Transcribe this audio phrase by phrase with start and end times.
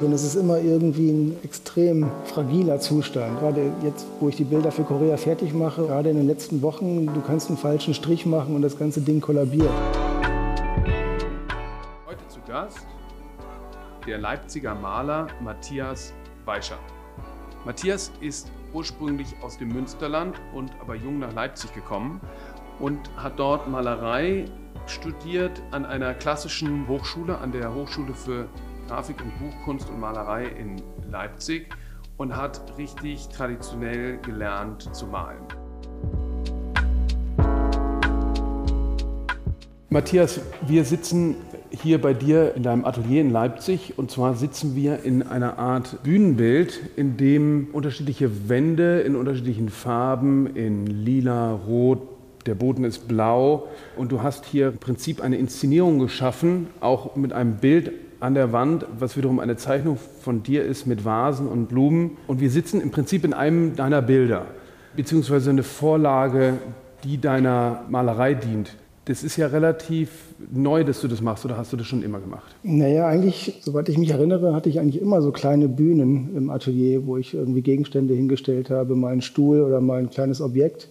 [0.00, 3.38] Und es ist immer irgendwie ein extrem fragiler Zustand.
[3.38, 7.04] Gerade jetzt, wo ich die Bilder für Korea fertig mache, gerade in den letzten Wochen,
[7.06, 9.68] du kannst einen falschen Strich machen und das ganze Ding kollabiert.
[12.06, 12.86] Heute zu Gast
[14.06, 16.14] der Leipziger Maler Matthias
[16.46, 16.78] Weischer.
[17.66, 22.22] Matthias ist ursprünglich aus dem Münsterland und aber jung nach Leipzig gekommen
[22.78, 24.46] und hat dort Malerei
[24.86, 28.48] studiert an einer klassischen Hochschule, an der Hochschule für
[28.90, 30.82] Grafik und Buchkunst und Malerei in
[31.12, 31.68] Leipzig
[32.16, 35.44] und hat richtig traditionell gelernt zu malen.
[39.90, 41.36] Matthias, wir sitzen
[41.70, 46.02] hier bei dir in deinem Atelier in Leipzig und zwar sitzen wir in einer Art
[46.02, 52.00] Bühnenbild, in dem unterschiedliche Wände in unterschiedlichen Farben, in lila, rot,
[52.44, 57.32] der Boden ist blau und du hast hier im Prinzip eine Inszenierung geschaffen, auch mit
[57.32, 61.68] einem Bild an der Wand, was wiederum eine Zeichnung von dir ist mit Vasen und
[61.68, 62.18] Blumen.
[62.26, 64.46] Und wir sitzen im Prinzip in einem deiner Bilder,
[64.94, 66.54] beziehungsweise eine Vorlage,
[67.04, 68.76] die deiner Malerei dient.
[69.06, 70.10] Das ist ja relativ
[70.52, 72.54] neu, dass du das machst, oder hast du das schon immer gemacht?
[72.62, 77.06] Naja, eigentlich, soweit ich mich erinnere, hatte ich eigentlich immer so kleine Bühnen im Atelier,
[77.06, 80.90] wo ich irgendwie Gegenstände hingestellt habe, mal einen Stuhl oder mal ein kleines Objekt.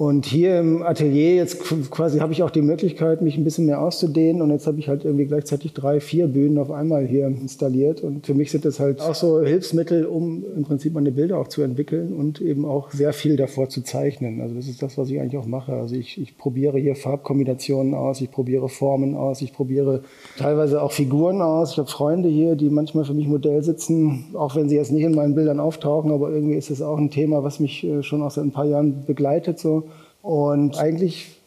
[0.00, 3.82] Und hier im Atelier jetzt quasi habe ich auch die Möglichkeit, mich ein bisschen mehr
[3.82, 4.40] auszudehnen.
[4.40, 8.00] Und jetzt habe ich halt irgendwie gleichzeitig drei, vier Bühnen auf einmal hier installiert.
[8.00, 11.48] Und für mich sind das halt auch so Hilfsmittel, um im Prinzip meine Bilder auch
[11.48, 14.40] zu entwickeln und eben auch sehr viel davor zu zeichnen.
[14.40, 15.74] Also das ist das, was ich eigentlich auch mache.
[15.74, 20.02] Also ich, ich probiere hier Farbkombinationen aus, ich probiere Formen aus, ich probiere
[20.38, 21.72] teilweise auch Figuren aus.
[21.72, 25.04] Ich habe Freunde hier, die manchmal für mich Modell sitzen, auch wenn sie jetzt nicht
[25.04, 26.10] in meinen Bildern auftauchen.
[26.10, 28.64] Aber irgendwie ist es auch ein Thema, was mich äh, schon auch seit ein paar
[28.64, 29.58] Jahren begleitet.
[29.58, 29.89] So.
[30.22, 31.40] Und eigentlich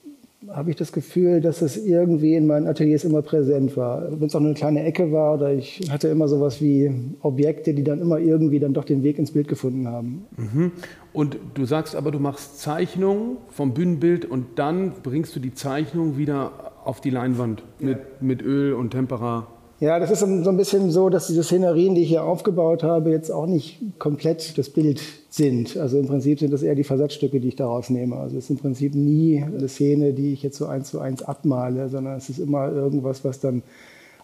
[0.52, 4.04] habe ich das Gefühl, dass es irgendwie in meinen Ateliers immer präsent war.
[4.20, 7.74] Wenn es auch nur eine kleine Ecke war oder ich hatte immer sowas wie Objekte,
[7.74, 10.26] die dann immer irgendwie dann doch den Weg ins Bild gefunden haben.
[10.36, 10.72] Mhm.
[11.14, 16.18] Und du sagst aber, du machst Zeichnungen vom Bühnenbild und dann bringst du die Zeichnung
[16.18, 16.52] wieder
[16.84, 18.04] auf die Leinwand mit, ja.
[18.20, 19.48] mit Öl und Tempera.
[19.80, 23.10] Ja, das ist so ein bisschen so, dass diese Szenerien, die ich hier aufgebaut habe,
[23.10, 25.76] jetzt auch nicht komplett das Bild sind.
[25.78, 28.16] Also im Prinzip sind das eher die Versatzstücke, die ich daraus nehme.
[28.16, 31.22] Also es ist im Prinzip nie eine Szene, die ich jetzt so eins zu eins
[31.24, 33.64] abmale, sondern es ist immer irgendwas, was dann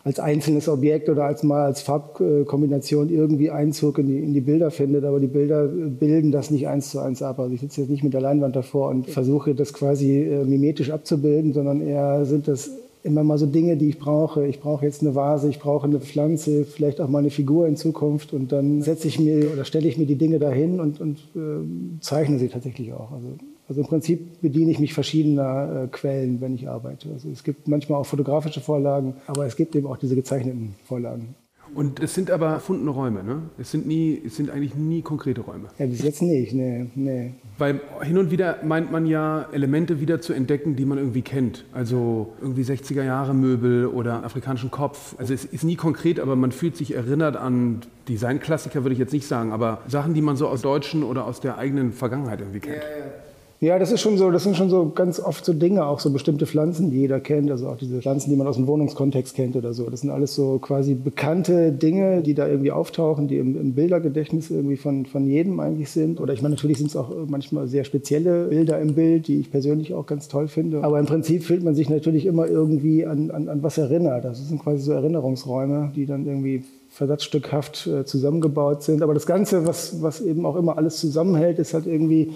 [0.04, 4.72] als einzelnes Objekt oder als mal als Farbkombination irgendwie Einzug in die, in die Bilder
[4.72, 7.40] findet, aber die Bilder bilden das nicht eins zu eins ab.
[7.40, 10.90] Also ich sitze jetzt nicht mit der Leinwand davor und versuche das quasi äh, mimetisch
[10.92, 12.72] abzubilden, sondern eher sind das
[13.04, 14.46] immer mal so Dinge, die ich brauche.
[14.48, 17.76] Ich brauche jetzt eine Vase, ich brauche eine Pflanze, vielleicht auch mal eine Figur in
[17.76, 21.20] Zukunft und dann setze ich mir oder stelle ich mir die Dinge dahin und, und
[21.36, 23.12] äh, zeichne sie tatsächlich auch.
[23.12, 23.28] Also,
[23.68, 27.10] also im Prinzip bediene ich mich verschiedener äh, Quellen, wenn ich arbeite.
[27.14, 31.36] Also es gibt manchmal auch fotografische Vorlagen, aber es gibt eben auch diese gezeichneten Vorlagen.
[31.76, 33.42] Und es sind aber erfundene Räume, ne?
[33.58, 35.68] Es sind, nie, es sind eigentlich nie konkrete Räume.
[35.78, 37.34] Ja, bis jetzt nicht, nee, nee.
[37.58, 41.66] Weil hin und wieder meint man ja, Elemente wieder zu entdecken, die man irgendwie kennt.
[41.74, 45.16] Also irgendwie 60er Jahre Möbel oder afrikanischen Kopf.
[45.18, 49.14] Also es ist nie konkret, aber man fühlt sich erinnert an Designklassiker, würde ich jetzt
[49.14, 52.60] nicht sagen, aber Sachen, die man so aus deutschen oder aus der eigenen Vergangenheit irgendwie
[52.60, 52.78] kennt.
[52.78, 53.29] Ja, ja.
[53.62, 56.12] Ja, das ist schon so, das sind schon so ganz oft so Dinge, auch so
[56.12, 59.58] bestimmte Pflanzen, die jeder kennt, also auch diese Pflanzen, die man aus dem Wohnungskontext kennt
[59.58, 59.90] oder so.
[59.90, 64.50] Das sind alles so quasi bekannte Dinge, die da irgendwie auftauchen, die im, im Bildergedächtnis
[64.50, 66.22] irgendwie von, von jedem eigentlich sind.
[66.22, 69.52] Oder ich meine, natürlich sind es auch manchmal sehr spezielle Bilder im Bild, die ich
[69.52, 70.82] persönlich auch ganz toll finde.
[70.82, 74.24] Aber im Prinzip fühlt man sich natürlich immer irgendwie an, an, an was erinnert.
[74.24, 79.02] Das sind quasi so Erinnerungsräume, die dann irgendwie versatzstückhaft äh, zusammengebaut sind.
[79.02, 82.32] Aber das Ganze, was, was eben auch immer alles zusammenhält, ist halt irgendwie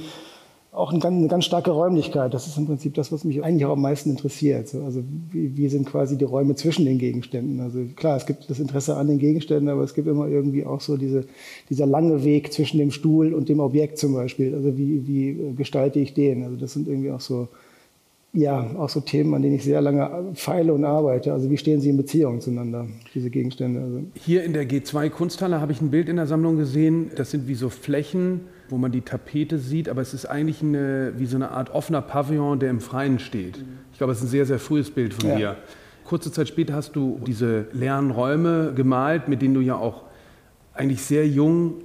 [0.73, 2.33] auch eine ganz, eine ganz, starke Räumlichkeit.
[2.33, 4.73] Das ist im Prinzip das, was mich eigentlich auch am meisten interessiert.
[4.73, 7.59] Also wie, wie, sind quasi die Räume zwischen den Gegenständen?
[7.59, 10.81] Also klar, es gibt das Interesse an den Gegenständen, aber es gibt immer irgendwie auch
[10.81, 11.25] so diese,
[11.69, 14.55] dieser lange Weg zwischen dem Stuhl und dem Objekt zum Beispiel.
[14.55, 16.43] Also wie, wie gestalte ich den?
[16.43, 17.49] Also das sind irgendwie auch so,
[18.33, 21.33] ja, auch so Themen, an denen ich sehr lange feile und arbeite.
[21.33, 23.79] Also wie stehen sie in Beziehung zueinander, diese Gegenstände?
[23.79, 27.11] Also Hier in der G2 Kunsthalle habe ich ein Bild in der Sammlung gesehen.
[27.15, 28.41] Das sind wie so Flächen
[28.73, 32.01] wo man die Tapete sieht, aber es ist eigentlich eine, wie so eine Art offener
[32.01, 33.63] Pavillon, der im Freien steht.
[33.91, 35.35] Ich glaube, es ist ein sehr, sehr frühes Bild von ja.
[35.35, 35.55] dir.
[36.05, 40.05] Kurze Zeit später hast du diese leeren Räume gemalt, mit denen du ja auch
[40.73, 41.75] eigentlich sehr jung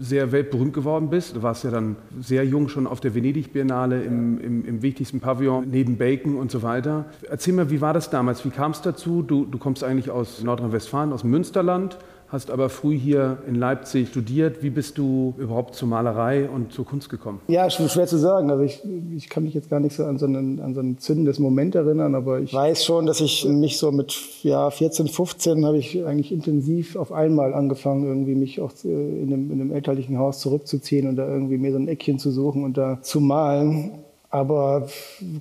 [0.00, 1.36] sehr weltberühmt geworden bist.
[1.36, 5.68] Du warst ja dann sehr jung schon auf der Venedig-Biennale im, im, im, wichtigsten Pavillon
[5.70, 7.06] neben Bacon und so weiter.
[7.30, 8.44] Erzähl mal, wie war das damals?
[8.44, 9.22] Wie kam es dazu?
[9.22, 14.62] Du, du kommst eigentlich aus Nordrhein-Westfalen, aus Münsterland, hast aber früh hier in Leipzig studiert.
[14.62, 17.40] Wie bist du überhaupt zur Malerei und zur Kunst gekommen?
[17.46, 18.50] Ja, schwer zu sagen.
[18.50, 18.82] Also ich,
[19.14, 21.74] ich kann mich jetzt gar nicht so an so, einen, an so ein zündendes Moment
[21.74, 26.04] erinnern, aber ich weiß schon, dass ich mich so mit ja, 14, 15 habe ich
[26.04, 30.40] eigentlich intensiv auf einmal angefangen, irgendwie mich auch äh, in einem, in einem elterlichen Haus
[30.40, 33.92] zurückzuziehen und da irgendwie mir so ein Eckchen zu suchen und da zu malen.
[34.30, 34.88] Aber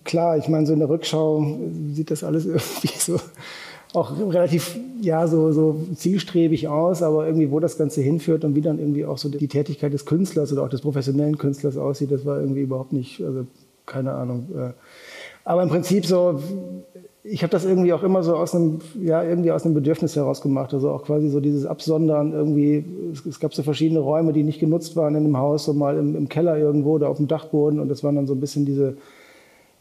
[0.04, 1.58] klar, ich meine, so in der Rückschau
[1.92, 3.20] sieht das alles irgendwie so
[3.96, 8.62] auch relativ ja so, so zielstrebig aus, aber irgendwie wo das Ganze hinführt und wie
[8.62, 12.26] dann irgendwie auch so die Tätigkeit des Künstlers oder auch des professionellen Künstlers aussieht, das
[12.26, 13.46] war irgendwie überhaupt nicht, also
[13.86, 14.48] keine Ahnung.
[14.56, 14.72] Äh.
[15.44, 16.40] Aber im Prinzip so,
[17.24, 20.42] ich habe das irgendwie auch immer so aus einem, ja, irgendwie aus einem Bedürfnis heraus
[20.42, 20.74] gemacht.
[20.74, 22.86] Also auch quasi so dieses Absondern irgendwie.
[23.12, 25.98] Es, es, gab so verschiedene Räume, die nicht genutzt waren in dem Haus, so mal
[25.98, 27.80] im, im Keller irgendwo oder auf dem Dachboden.
[27.80, 28.98] Und das waren dann so ein bisschen diese,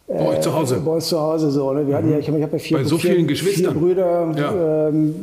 [0.06, 0.80] bei euch zu Hause?
[0.84, 1.72] Bei uns zu Hause so.
[1.72, 1.86] Ne?
[1.86, 3.72] Wir hatten ja, ich habe hab ja vier, Bei so vielen Geschwistern.
[3.72, 4.34] vier Brüder.
[4.36, 4.88] Ja.
[4.88, 5.14] Ähm,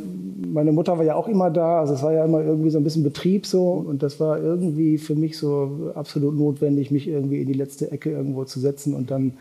[0.51, 1.79] meine Mutter war ja auch immer da.
[1.79, 3.71] Also es war ja immer irgendwie so ein bisschen Betrieb so.
[3.71, 8.11] Und das war irgendwie für mich so absolut notwendig, mich irgendwie in die letzte Ecke
[8.11, 8.93] irgendwo zu setzen.
[8.93, 9.33] Und dann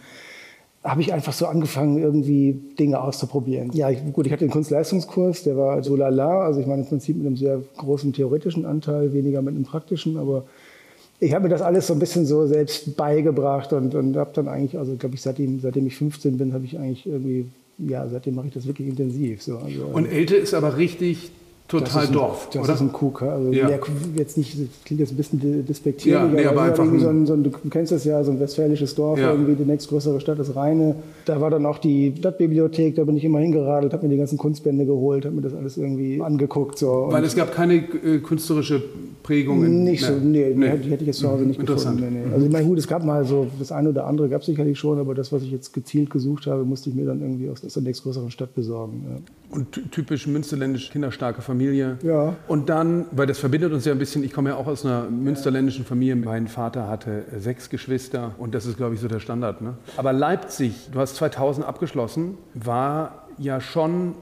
[0.83, 3.71] habe ich einfach so angefangen, irgendwie Dinge auszuprobieren.
[3.75, 6.41] Ja, ich, gut, ich hatte den Kunstleistungskurs, der war so lala.
[6.41, 10.17] Also ich meine im Prinzip mit einem sehr großen theoretischen Anteil, weniger mit einem praktischen.
[10.17, 10.45] Aber
[11.21, 14.49] ich habe mir das alles so ein bisschen so selbst beigebracht und, und habe dann
[14.49, 17.47] eigentlich, also glaube ich, seitdem, seitdem ich 15 bin, habe ich eigentlich irgendwie,
[17.79, 19.43] ja, seitdem mache ich das wirklich intensiv.
[19.43, 19.59] So.
[19.59, 21.31] Also, und Elte ist aber richtig
[21.71, 22.75] total das Dorf, ein, das oder?
[22.75, 23.23] ist ein Kuk.
[23.23, 23.69] Also Ja.
[24.17, 27.33] jetzt nicht, das klingt jetzt ein bisschen despektierlich, Ja, nee, aber einfach so ein- so
[27.35, 29.31] ein, du kennst das ja, so ein westfälisches Dorf, Ja.
[29.33, 30.97] irgendwie die nächstgrößere Stadt ist Rheine.
[31.25, 34.39] Da war dann auch die Stadtbibliothek, da bin ich immer hingeradelt, habe mir die ganzen
[34.39, 36.79] Kunstbände geholt, habe mir das alles irgendwie angeguckt.
[36.79, 37.09] So.
[37.11, 38.83] Weil es gab keine äh, künstlerische
[39.23, 39.65] Prägung.
[39.65, 40.77] in- nicht so, nee, nee.
[40.83, 41.99] Die, hätte ich jetzt zu Hause nicht Interessant.
[41.99, 42.21] gefunden.
[42.21, 42.35] Nee, nee.
[42.35, 44.79] Also ich meine, gut, es gab mal so, das eine oder andere gab es sicherlich
[44.79, 47.61] schon, aber das, was ich jetzt gezielt gesucht habe, musste ich mir dann irgendwie aus
[47.61, 49.05] der nächstgrößeren Stadt besorgen.
[49.51, 51.60] Und ty- typisch münsterländisch, kinderstarke Familie.
[52.03, 52.35] Ja.
[52.49, 55.05] Und dann, weil das verbindet uns ja ein bisschen, ich komme ja auch aus einer
[55.11, 56.17] münsterländischen Familie.
[56.17, 59.63] Mein Vater hatte äh, sechs Geschwister und das ist, glaube ich, so der Standard.
[59.63, 59.75] Ne?
[59.97, 64.15] Aber Leipzig, du hast 2000 abgeschlossen, war ja schon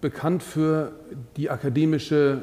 [0.00, 0.92] bekannt für
[1.36, 2.42] die akademische,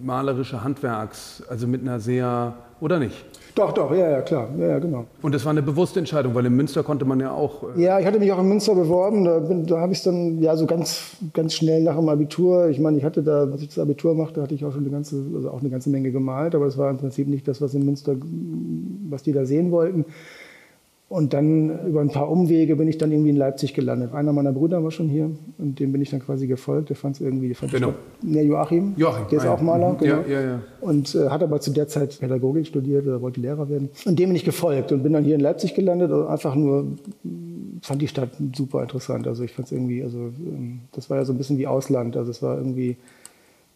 [0.00, 3.24] malerische Handwerks, also mit einer sehr, oder nicht?
[3.56, 5.06] Doch, doch, ja, ja, klar, ja, ja, genau.
[5.22, 7.62] Und das war eine bewusste Entscheidung, weil in Münster konnte man ja auch.
[7.74, 9.24] äh, Ja, ich hatte mich auch in Münster beworben.
[9.24, 12.68] Da, bin- da habe ich es dann ja so ganz, ganz schnell nach dem Abitur.
[12.68, 14.90] Ich meine, ich hatte da, als ich das Abitur machte, hatte ich auch schon eine
[14.90, 17.72] ganze, also auch eine ganze Menge gemalt, aber es war im Prinzip nicht das, was
[17.72, 18.14] in Münster,
[19.08, 20.04] was die da sehen wollten.
[21.08, 24.12] Und dann über ein paar Umwege bin ich dann irgendwie in Leipzig gelandet.
[24.12, 26.88] Einer meiner Brüder war schon hier und dem bin ich dann quasi gefolgt.
[26.88, 27.94] Der fand es irgendwie, fand die Genau.
[28.24, 28.94] Ja, Joachim.
[28.96, 29.54] Joachim, Der ist ah ja.
[29.54, 29.98] auch Maler, Mhm.
[29.98, 30.22] genau.
[30.28, 30.62] Ja, ja.
[30.80, 33.88] Und äh, hat aber zu der Zeit Pädagogik studiert oder wollte Lehrer werden.
[34.04, 36.82] Und dem bin ich gefolgt und bin dann hier in Leipzig gelandet und einfach nur
[37.22, 39.28] mh, fand die Stadt super interessant.
[39.28, 42.16] Also ich fand es irgendwie, also ähm, das war ja so ein bisschen wie Ausland.
[42.16, 42.96] Also es war irgendwie,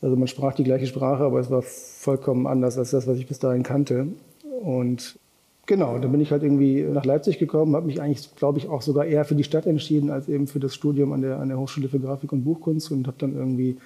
[0.03, 3.29] also man sprach die gleiche Sprache, aber es war vollkommen anders als das, was ich
[3.29, 4.09] bis dahin kannte.
[4.65, 5.17] Und
[5.71, 8.83] genau, dann bin ich halt irgendwie nach Leipzig gekommen, habe mich eigentlich, glaube ich, auch
[8.83, 11.61] sogar eher für die Stadt entschieden als eben für das Studium an der, an der
[11.61, 13.77] Hochschule für Grafik und Buchkunst und habe dann irgendwie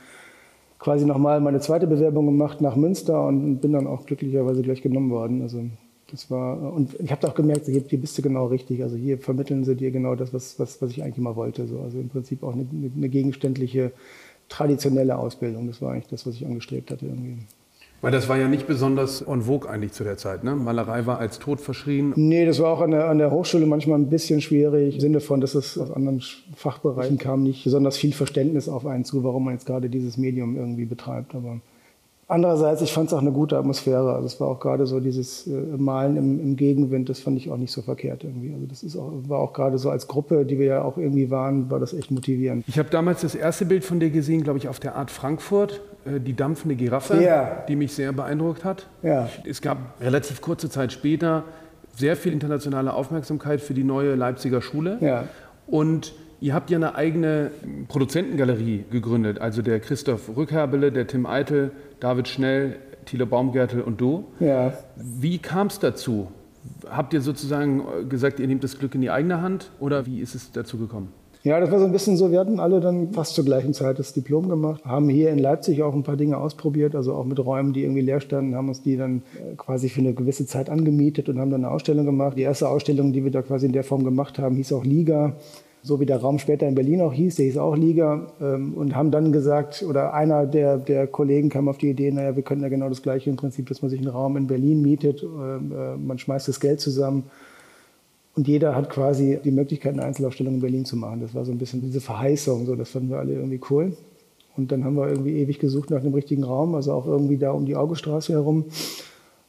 [0.78, 5.10] quasi nochmal meine zweite Bewerbung gemacht nach Münster und bin dann auch glücklicherweise gleich genommen
[5.10, 5.42] worden.
[5.42, 5.62] Also
[6.10, 8.82] das war und ich habe auch gemerkt, hier, hier bist du genau richtig.
[8.82, 11.66] Also hier vermitteln sie dir genau das, was, was, was ich eigentlich immer wollte.
[11.66, 11.80] So.
[11.80, 12.66] Also im Prinzip auch eine,
[12.96, 13.92] eine gegenständliche,
[14.48, 15.66] traditionelle Ausbildung.
[15.66, 17.40] Das war eigentlich das, was ich angestrebt hatte irgendwie.
[18.04, 20.44] Weil das war ja nicht besonders en vogue eigentlich zu der Zeit.
[20.44, 20.54] Ne?
[20.54, 22.12] Malerei war als tot verschrien.
[22.16, 25.20] Nee, das war auch an der, an der Hochschule manchmal ein bisschen schwierig, im Sinne
[25.20, 26.22] von, dass es aus anderen
[26.54, 30.56] Fachbereichen kam, nicht besonders viel Verständnis auf einen zu, warum man jetzt gerade dieses Medium
[30.56, 31.34] irgendwie betreibt.
[31.34, 31.60] Aber
[32.28, 34.12] andererseits, ich fand es auch eine gute Atmosphäre.
[34.14, 37.50] Also es war auch gerade so dieses äh, Malen im, im Gegenwind, das fand ich
[37.50, 38.52] auch nicht so verkehrt irgendwie.
[38.54, 41.30] Also das ist auch, war auch gerade so als Gruppe, die wir ja auch irgendwie
[41.30, 42.64] waren, war das echt motivierend.
[42.66, 45.80] Ich habe damals das erste Bild von dir gesehen, glaube ich, auf der Art Frankfurt,
[46.04, 47.64] äh, die dampfende Giraffe, Ja.
[47.68, 48.86] die mich sehr beeindruckt hat.
[49.02, 49.28] Ja.
[49.44, 51.44] Es gab relativ kurze Zeit später
[51.96, 54.98] sehr viel internationale Aufmerksamkeit für die neue Leipziger Schule.
[55.00, 55.24] Ja.
[55.66, 56.12] Und
[56.44, 57.52] ihr habt ja eine eigene
[57.88, 59.40] Produzentengalerie gegründet.
[59.40, 61.70] Also der Christoph Rückherbele, der Tim Eitel,
[62.00, 64.26] David Schnell, Thilo Baumgärtel und du.
[64.40, 64.74] Ja.
[64.96, 66.28] Wie kam es dazu?
[66.86, 70.20] Habt ihr sozusagen äh, gesagt, ihr nehmt das Glück in die eigene Hand oder wie
[70.20, 71.08] ist es dazu gekommen?
[71.44, 73.98] Ja, das war so ein bisschen so, wir hatten alle dann fast zur gleichen Zeit
[73.98, 77.38] das Diplom gemacht, haben hier in Leipzig auch ein paar Dinge ausprobiert, also auch mit
[77.38, 80.68] Räumen, die irgendwie leer standen, haben uns die dann äh, quasi für eine gewisse Zeit
[80.68, 82.36] angemietet und haben dann eine Ausstellung gemacht.
[82.36, 85.36] Die erste Ausstellung, die wir da quasi in der Form gemacht haben, hieß auch Liga,
[85.84, 88.96] so wie der Raum später in Berlin auch hieß, der hieß auch Liga ähm, und
[88.96, 92.62] haben dann gesagt, oder einer der, der Kollegen kam auf die Idee, naja, wir können
[92.62, 95.72] ja genau das gleiche im Prinzip, dass man sich einen Raum in Berlin mietet, ähm,
[95.72, 97.24] äh, man schmeißt das Geld zusammen
[98.34, 101.20] und jeder hat quasi die Möglichkeit, eine Einzelausstellung in Berlin zu machen.
[101.20, 103.94] Das war so ein bisschen diese Verheißung, so, das fanden wir alle irgendwie cool.
[104.56, 107.50] Und dann haben wir irgendwie ewig gesucht nach dem richtigen Raum, also auch irgendwie da
[107.50, 108.64] um die Augestraße herum.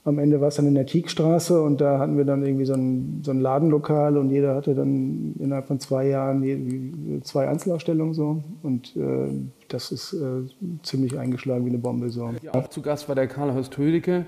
[0.05, 2.73] Am Ende war es dann in der Tiegstraße und da hatten wir dann irgendwie so
[2.73, 8.43] ein, so ein Ladenlokal und jeder hatte dann innerhalb von zwei Jahren zwei Einzelausstellungen so.
[8.61, 9.31] Und äh,
[9.67, 10.47] das ist äh,
[10.83, 12.29] ziemlich eingeschlagen wie eine Bombe so.
[12.43, 14.25] Ja, zu Gast war der Karl-Horst Hödecke,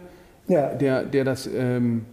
[0.48, 0.74] ja.
[0.74, 2.06] der, der das ähm,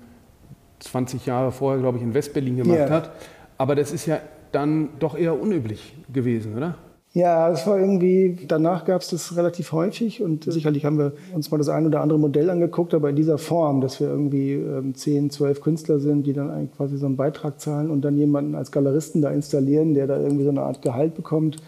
[0.80, 2.90] 20 Jahre vorher, glaube ich, in Westberlin gemacht ja.
[2.90, 3.12] hat.
[3.56, 4.18] Aber das ist ja
[4.52, 6.76] dann doch eher unüblich gewesen, oder?
[7.16, 11.48] Ja, es war irgendwie, danach gab es das relativ häufig und sicherlich haben wir uns
[11.48, 14.96] mal das ein oder andere Modell angeguckt, aber in dieser Form, dass wir irgendwie ähm,
[14.96, 18.72] 10, 12 Künstler sind, die dann quasi so einen Beitrag zahlen und dann jemanden als
[18.72, 21.58] Galeristen da installieren, der da irgendwie so eine Art Gehalt bekommt,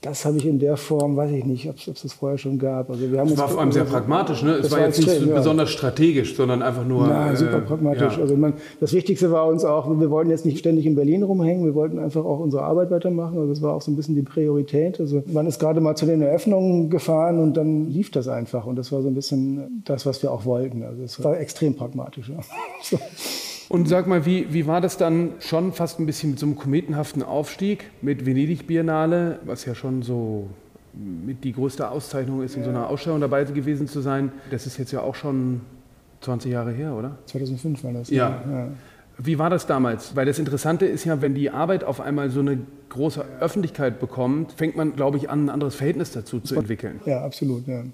[0.00, 2.88] das habe ich in der Form, weiß ich nicht, ob es das vorher schon gab.
[2.88, 4.52] Also wir haben das war vor allem sehr pragmatisch, ne?
[4.52, 5.34] Es war jetzt nicht ja.
[5.34, 7.08] besonders strategisch, sondern einfach nur.
[7.08, 8.16] Nein, äh, super pragmatisch.
[8.16, 8.22] Ja.
[8.22, 11.64] Also man, das Wichtigste war uns auch, wir wollten jetzt nicht ständig in Berlin rumhängen,
[11.64, 13.38] wir wollten einfach auch unsere Arbeit weitermachen.
[13.38, 15.00] Also das war auch so ein bisschen die Priorität.
[15.00, 18.66] Also man ist gerade mal zu den Eröffnungen gefahren und dann lief das einfach.
[18.66, 20.84] Und das war so ein bisschen das, was wir auch wollten.
[20.84, 22.28] Also es war extrem pragmatisch.
[22.28, 22.38] Ja.
[22.82, 22.98] So.
[23.68, 26.56] Und sag mal, wie, wie war das dann schon fast ein bisschen mit so einem
[26.56, 30.48] kometenhaften Aufstieg mit Venedig Biennale, was ja schon so
[30.94, 34.32] mit die größte Auszeichnung ist, in so einer Ausstellung dabei gewesen zu sein.
[34.50, 35.60] Das ist jetzt ja auch schon
[36.22, 37.18] 20 Jahre her, oder?
[37.26, 38.10] 2005 war das.
[38.10, 38.42] Ja.
[38.50, 38.68] ja.
[39.18, 40.16] Wie war das damals?
[40.16, 42.58] Weil das Interessante ist ja, wenn die Arbeit auf einmal so eine
[42.88, 47.00] große Öffentlichkeit bekommt, fängt man, glaube ich, an, ein anderes Verhältnis dazu zu entwickeln.
[47.04, 47.66] Ja, absolut.
[47.66, 47.84] Ja.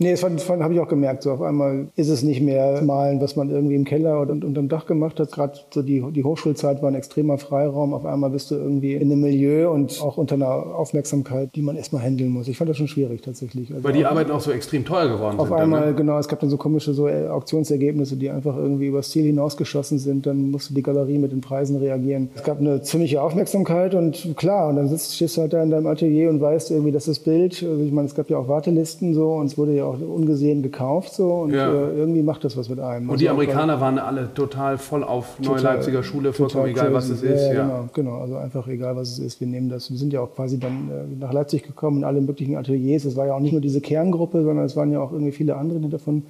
[0.00, 1.24] Nee, das, das habe ich auch gemerkt.
[1.24, 4.68] So auf einmal ist es nicht mehr Malen, was man irgendwie im Keller oder unterm
[4.68, 5.32] Dach gemacht hat.
[5.32, 7.92] Gerade so die, die Hochschulzeit war ein extremer Freiraum.
[7.92, 11.74] Auf einmal bist du irgendwie in einem Milieu und auch unter einer Aufmerksamkeit, die man
[11.74, 12.46] erstmal handeln muss.
[12.46, 13.72] Ich fand das schon schwierig tatsächlich.
[13.72, 15.56] Also Weil die Arbeiten auch so extrem teuer geworden auf sind.
[15.56, 15.96] Auf einmal, dann, ne?
[15.96, 16.18] genau.
[16.18, 20.26] Es gab dann so komische so äh, Auktionsergebnisse, die einfach irgendwie übers Ziel hinausgeschossen sind.
[20.26, 22.30] Dann musste die Galerie mit den Preisen reagieren.
[22.36, 25.70] Es gab eine ziemliche Aufmerksamkeit und klar, und dann sitzt, stehst du halt da in
[25.70, 27.64] deinem Atelier und weißt irgendwie, das ist das Bild.
[27.68, 30.62] Also ich meine, es gab ja auch Wartelisten so und es wurde ja auch ungesehen
[30.62, 31.72] gekauft so und ja.
[31.72, 33.06] äh, irgendwie macht das was mit einem.
[33.06, 37.08] Und also die Amerikaner waren alle total voll auf Neue Leipziger Schule, vollkommen egal, was
[37.08, 37.48] es ist.
[37.48, 39.40] Ja, ja, Genau, genau, also einfach egal, was es ist.
[39.40, 39.90] Wir nehmen das.
[39.90, 43.04] Wir sind ja auch quasi dann äh, nach Leipzig gekommen in alle möglichen Ateliers.
[43.04, 45.56] Es war ja auch nicht nur diese Kerngruppe, sondern es waren ja auch irgendwie viele
[45.56, 46.24] andere, die davon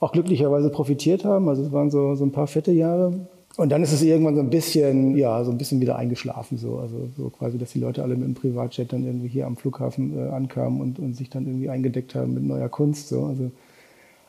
[0.00, 1.48] auch glücklicherweise profitiert haben.
[1.48, 3.12] Also es waren so, so ein paar fette Jahre.
[3.56, 6.78] Und dann ist es irgendwann so ein bisschen, ja, so ein bisschen wieder eingeschlafen, so.
[6.78, 10.18] Also so quasi, dass die Leute alle mit dem Privatjet dann irgendwie hier am Flughafen
[10.18, 13.24] äh, ankamen und, und sich dann irgendwie eingedeckt haben mit neuer Kunst, so.
[13.24, 13.50] Also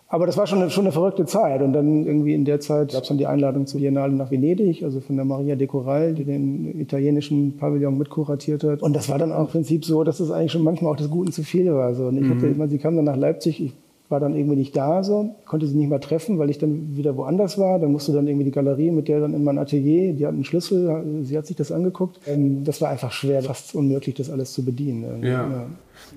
[0.07, 1.61] aber das war schon eine, schon eine verrückte Zeit.
[1.61, 4.83] Und dann irgendwie in der Zeit gab es dann die Einladung zur Biennale nach Venedig,
[4.83, 8.83] also von der Maria de Coral, die den italienischen Pavillon mitkuratiert hat.
[8.83, 11.09] Und das war dann auch im Prinzip so, dass es eigentlich schon manchmal auch des
[11.09, 11.95] Guten zu viel war.
[11.95, 12.05] So.
[12.05, 12.35] Und ich mhm.
[12.35, 13.73] hatte, ich meine, sie kam dann nach Leipzig, ich
[14.09, 17.17] war dann irgendwie nicht da, so, konnte sie nicht mehr treffen, weil ich dann wieder
[17.17, 17.79] woanders war.
[17.79, 20.43] Dann musste dann irgendwie die Galerie mit der dann in mein Atelier, die hat einen
[20.43, 22.19] Schlüssel, sie hat sich das angeguckt.
[22.27, 25.23] Ähm, das war einfach schwer, fast unmöglich, das alles zu bedienen.
[25.23, 25.29] Ja.
[25.29, 25.65] ja.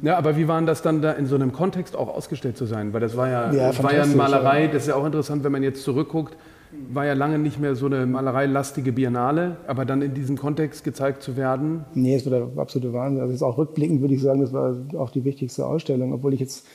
[0.02, 2.92] Ja, aber wie war das dann da in so einem Kontext auch ausgestellt zu sein?
[2.92, 5.52] Weil das war ja, ja, war ja eine Malerei, das ist ja auch interessant, wenn
[5.52, 6.36] man jetzt zurückguckt,
[6.92, 11.22] war ja lange nicht mehr so eine malereilastige Biennale, aber dann in diesem Kontext gezeigt
[11.22, 11.84] zu werden.
[11.94, 13.20] Nee, es war der absolute Wahnsinn.
[13.20, 16.40] Also jetzt auch rückblickend würde ich sagen, das war auch die wichtigste Ausstellung, obwohl ich
[16.40, 16.66] jetzt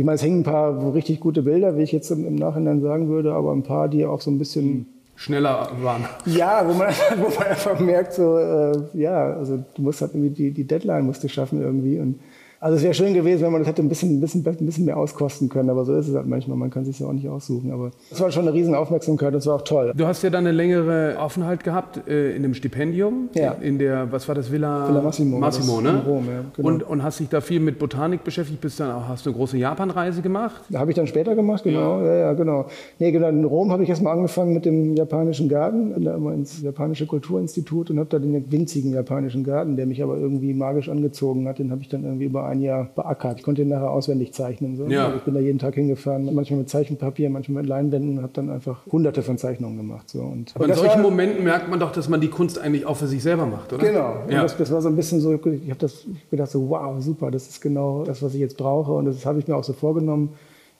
[0.00, 3.10] ich meine, es hängen ein paar richtig gute Bilder, wie ich jetzt im, Nachhinein sagen
[3.10, 6.06] würde, aber ein paar, die auch so ein bisschen schneller waren.
[6.24, 6.88] Ja, wo man,
[7.18, 11.04] wo man einfach merkt, so, äh, ja, also du musst halt irgendwie die, die Deadline
[11.04, 12.18] musst du schaffen irgendwie und
[12.62, 14.84] also es wäre schön gewesen, wenn man das hätte ein bisschen, ein, bisschen, ein bisschen
[14.84, 16.58] mehr auskosten können, aber so ist es halt manchmal.
[16.58, 17.72] Man kann sich ja auch nicht aussuchen.
[17.72, 19.92] Aber es war schon eine riesen Aufmerksamkeit, das war auch toll.
[19.96, 23.52] Du hast ja dann eine längere Aufenthalt gehabt äh, in einem Stipendium, ja.
[23.52, 25.88] in der, was war das, Villa, Villa Massimo, Massimo ne?
[25.88, 26.68] In Rom, ja, genau.
[26.68, 29.38] und, und hast dich da viel mit Botanik beschäftigt, bist dann auch, hast du eine
[29.38, 30.60] große Japanreise gemacht?
[30.68, 32.02] Da habe ich dann später gemacht, genau.
[32.02, 32.66] Ja, ja, ja genau.
[32.98, 33.28] Nee, genau.
[33.30, 37.90] In Rom habe ich erstmal angefangen mit dem japanischen Garten, da immer ins japanische Kulturinstitut
[37.90, 41.70] und habe da den winzigen japanischen Garten, der mich aber irgendwie magisch angezogen hat, den
[41.70, 43.38] habe ich dann irgendwie über ein Jahr beackert.
[43.38, 44.76] Ich konnte ihn nachher auswendig zeichnen.
[44.76, 44.86] So.
[44.86, 45.14] Ja.
[45.16, 48.50] Ich bin da jeden Tag hingefahren, manchmal mit Zeichenpapier, manchmal mit Leinwänden und habe dann
[48.50, 50.08] einfach hunderte von Zeichnungen gemacht.
[50.08, 50.20] So.
[50.20, 52.96] Und, Aber in solchen war, Momenten merkt man doch, dass man die Kunst eigentlich auch
[52.96, 53.86] für sich selber macht, oder?
[53.86, 54.14] Genau.
[54.28, 54.42] Ja.
[54.42, 57.30] Das, das, war so ein bisschen so, ich habe das ich gedacht so, wow, super,
[57.30, 58.92] das ist genau das, was ich jetzt brauche.
[58.92, 60.30] Und das habe ich mir auch so vorgenommen.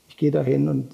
[0.08, 0.88] Ich gehe dahin und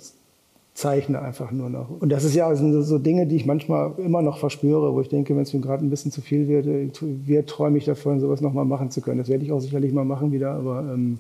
[0.77, 1.89] zeichne einfach nur noch.
[2.01, 5.09] Und das ist ja so, so Dinge, die ich manchmal immer noch verspüre, wo ich
[5.09, 8.21] denke, wenn es mir gerade ein bisschen zu viel wird, äh, wird träume ich davon,
[8.21, 9.19] sowas nochmal machen zu können.
[9.19, 11.19] Das werde ich auch sicherlich mal machen wieder, aber ähm,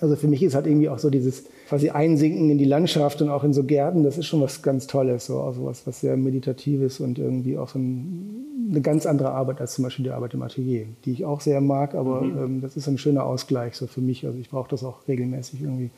[0.00, 3.30] also für mich ist halt irgendwie auch so dieses quasi Einsinken in die Landschaft und
[3.30, 6.18] auch in so Gärten, das ist schon was ganz Tolles, so also was, was sehr
[6.18, 10.34] Meditatives und irgendwie auch so ein, eine ganz andere Arbeit als zum Beispiel die Arbeit
[10.34, 12.38] im Atelier, die ich auch sehr mag, aber mhm.
[12.38, 14.26] ähm, das ist ein schöner Ausgleich so für mich.
[14.26, 15.90] Also ich brauche das auch regelmäßig irgendwie.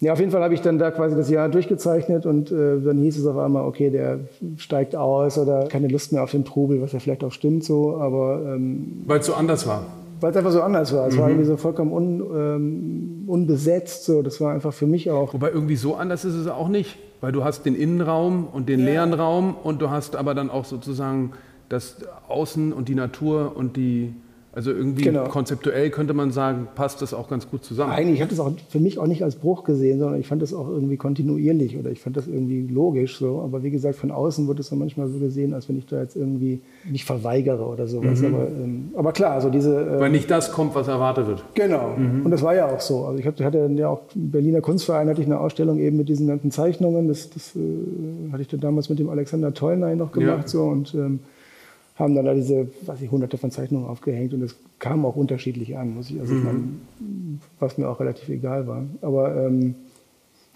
[0.00, 2.98] Ja, auf jeden Fall habe ich dann da quasi das Jahr durchgezeichnet und äh, dann
[2.98, 4.20] hieß es auf einmal, okay, der
[4.56, 7.96] steigt aus oder keine Lust mehr auf den Trubel, was ja vielleicht auch stimmt so,
[7.96, 8.42] aber...
[8.44, 9.86] Ähm, Weil es so anders war?
[10.20, 11.06] weil es einfach so anders war.
[11.06, 11.18] Es mhm.
[11.20, 14.04] war irgendwie so vollkommen un, ähm, unbesetzt.
[14.04, 14.22] So.
[14.22, 15.34] Das war einfach für mich auch.
[15.34, 18.80] Wobei irgendwie so anders ist es auch nicht, weil du hast den Innenraum und den
[18.80, 18.86] ja.
[18.86, 21.32] leeren Raum und du hast aber dann auch sozusagen
[21.68, 21.96] das
[22.28, 24.14] Außen und die Natur und die
[24.56, 25.24] also irgendwie genau.
[25.24, 27.92] konzeptuell könnte man sagen, passt das auch ganz gut zusammen.
[27.92, 30.40] Eigentlich, ich habe das auch für mich auch nicht als Bruch gesehen, sondern ich fand
[30.40, 33.42] das auch irgendwie kontinuierlich oder ich fand das irgendwie logisch so.
[33.42, 36.00] Aber wie gesagt, von außen wird es dann manchmal so gesehen, als wenn ich da
[36.00, 38.22] jetzt irgendwie mich verweigere oder sowas.
[38.22, 38.34] Mhm.
[38.34, 39.78] Aber, ähm, aber, klar, also diese.
[39.78, 41.44] Ähm, Weil nicht das kommt, was erwartet wird.
[41.52, 41.94] Genau.
[41.94, 42.24] Mhm.
[42.24, 43.04] Und das war ja auch so.
[43.04, 46.28] Also ich hatte ja auch im Berliner Kunstverein hatte ich eine Ausstellung eben mit diesen
[46.28, 47.08] ganzen Zeichnungen.
[47.08, 50.48] Das, das äh, hatte ich dann damals mit dem Alexander Tollnay noch gemacht ja.
[50.48, 51.20] so und ähm,
[51.96, 55.76] haben dann da diese, was ich, hunderte von Zeichnungen aufgehängt und es kam auch unterschiedlich
[55.76, 56.38] an, muss ich, also mhm.
[56.38, 56.60] ich meine,
[57.58, 58.84] was mir auch relativ egal war.
[59.00, 59.74] Aber, ähm,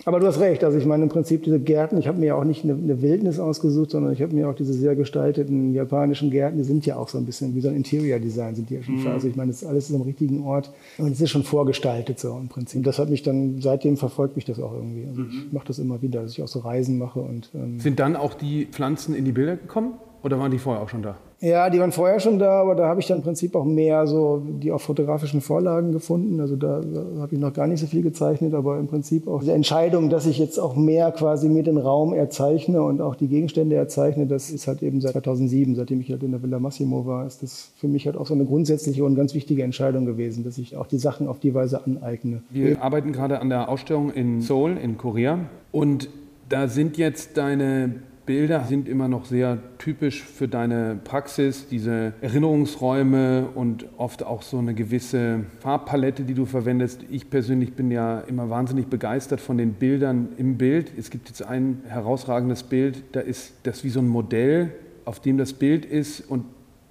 [0.04, 2.34] aber du hast recht, also ich meine im Prinzip diese Gärten, ich habe mir ja
[2.34, 6.30] auch nicht eine, eine, Wildnis ausgesucht, sondern ich habe mir auch diese sehr gestalteten japanischen
[6.30, 8.74] Gärten, die sind ja auch so ein bisschen wie so ein Interior Design, sind die
[8.74, 9.06] ja schon mhm.
[9.06, 12.36] Also ich meine, das ist alles am richtigen Ort und es ist schon vorgestaltet so
[12.38, 12.78] im Prinzip.
[12.78, 15.06] Und das hat mich dann, seitdem verfolgt mich das auch irgendwie.
[15.06, 15.44] Also mhm.
[15.46, 17.50] ich mache das immer wieder, dass ich auch so Reisen mache und...
[17.54, 20.88] Ähm, sind dann auch die Pflanzen in die Bilder gekommen oder waren die vorher auch
[20.88, 21.16] schon da?
[21.42, 24.06] Ja, die waren vorher schon da, aber da habe ich dann im Prinzip auch mehr
[24.06, 26.38] so die auf fotografischen Vorlagen gefunden.
[26.38, 26.82] Also da,
[27.18, 30.26] habe ich noch gar nicht so viel gezeichnet, aber im Prinzip auch diese Entscheidung, dass
[30.26, 34.50] ich jetzt auch mehr quasi mir den Raum erzeichne und auch die Gegenstände erzeichne, das
[34.50, 37.70] ist halt eben seit 2007, seitdem ich halt in der Villa Massimo war, ist das
[37.76, 40.86] für mich halt auch so eine grundsätzliche und ganz wichtige Entscheidung gewesen, dass ich auch
[40.86, 42.42] die Sachen auf die Weise aneigne.
[42.50, 45.38] Wir arbeiten gerade an der Ausstellung in Seoul in Korea
[45.72, 46.10] und
[46.50, 47.94] da sind jetzt deine
[48.30, 54.58] Bilder sind immer noch sehr typisch für deine Praxis, diese Erinnerungsräume und oft auch so
[54.58, 57.00] eine gewisse Farbpalette, die du verwendest.
[57.10, 60.92] Ich persönlich bin ja immer wahnsinnig begeistert von den Bildern im Bild.
[60.96, 64.74] Es gibt jetzt ein herausragendes Bild, da ist das wie so ein Modell,
[65.06, 66.44] auf dem das Bild ist und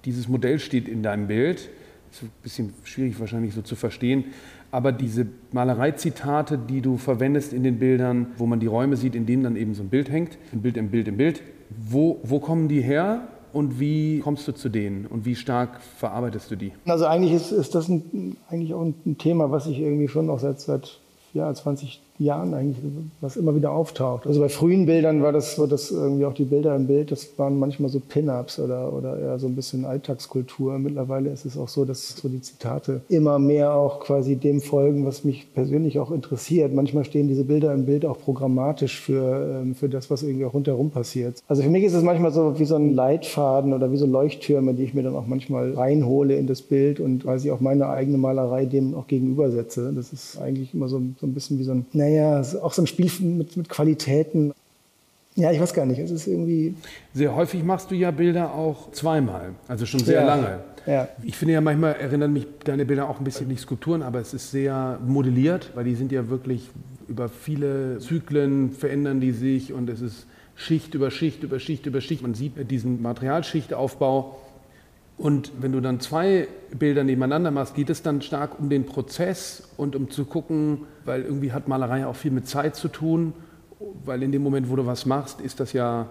[0.04, 1.70] dieses Modell steht in deinem Bild.
[2.10, 4.24] Das ist ein bisschen schwierig wahrscheinlich so zu verstehen.
[4.70, 9.26] Aber diese Malereizitate, die du verwendest in den Bildern, wo man die Räume sieht, in
[9.26, 12.38] denen dann eben so ein Bild hängt, ein Bild im Bild im Bild, wo, wo
[12.38, 16.72] kommen die her und wie kommst du zu denen und wie stark verarbeitest du die?
[16.86, 20.38] Also eigentlich ist, ist das ein, eigentlich auch ein Thema, was ich irgendwie schon noch
[20.38, 21.00] seit, seit
[21.32, 22.76] ja, 20 Jahren eigentlich,
[23.20, 24.26] was immer wieder auftaucht.
[24.26, 27.38] Also bei frühen Bildern war das so, dass irgendwie auch die Bilder im Bild, das
[27.38, 30.78] waren manchmal so Pin-Ups oder, oder eher so ein bisschen Alltagskultur.
[30.78, 35.06] Mittlerweile ist es auch so, dass so die Zitate immer mehr auch quasi dem folgen,
[35.06, 36.74] was mich persönlich auch interessiert.
[36.74, 40.54] Manchmal stehen diese Bilder im Bild auch programmatisch für, ähm, für das, was irgendwie auch
[40.54, 41.42] rundherum passiert.
[41.48, 44.74] Also für mich ist es manchmal so wie so ein Leitfaden oder wie so Leuchttürme,
[44.74, 48.18] die ich mir dann auch manchmal reinhole in das Bild und quasi auch meine eigene
[48.18, 49.92] Malerei dem auch gegenübersetze.
[49.94, 52.82] Das ist eigentlich immer so, so ein bisschen wie so ein, naja, naja, auch so
[52.82, 54.52] ein Spiel mit, mit Qualitäten.
[55.36, 55.98] Ja, ich weiß gar nicht.
[55.98, 56.74] Es ist irgendwie.
[57.14, 60.60] Sehr häufig machst du ja Bilder auch zweimal, also schon sehr ja, lange.
[60.86, 61.08] Ja.
[61.22, 64.34] Ich finde ja manchmal erinnern mich deine Bilder auch ein bisschen nicht Skulpturen, aber es
[64.34, 66.68] ist sehr modelliert, weil die sind ja wirklich
[67.06, 72.00] über viele Zyklen verändern die sich und es ist Schicht über Schicht über Schicht über
[72.00, 72.22] Schicht.
[72.22, 74.36] Man sieht diesen Materialschichtaufbau
[75.20, 79.68] und wenn du dann zwei Bilder nebeneinander machst, geht es dann stark um den Prozess
[79.76, 83.34] und um zu gucken, weil irgendwie hat Malerei auch viel mit Zeit zu tun,
[84.06, 86.06] weil in dem Moment, wo du was machst, ist das ja,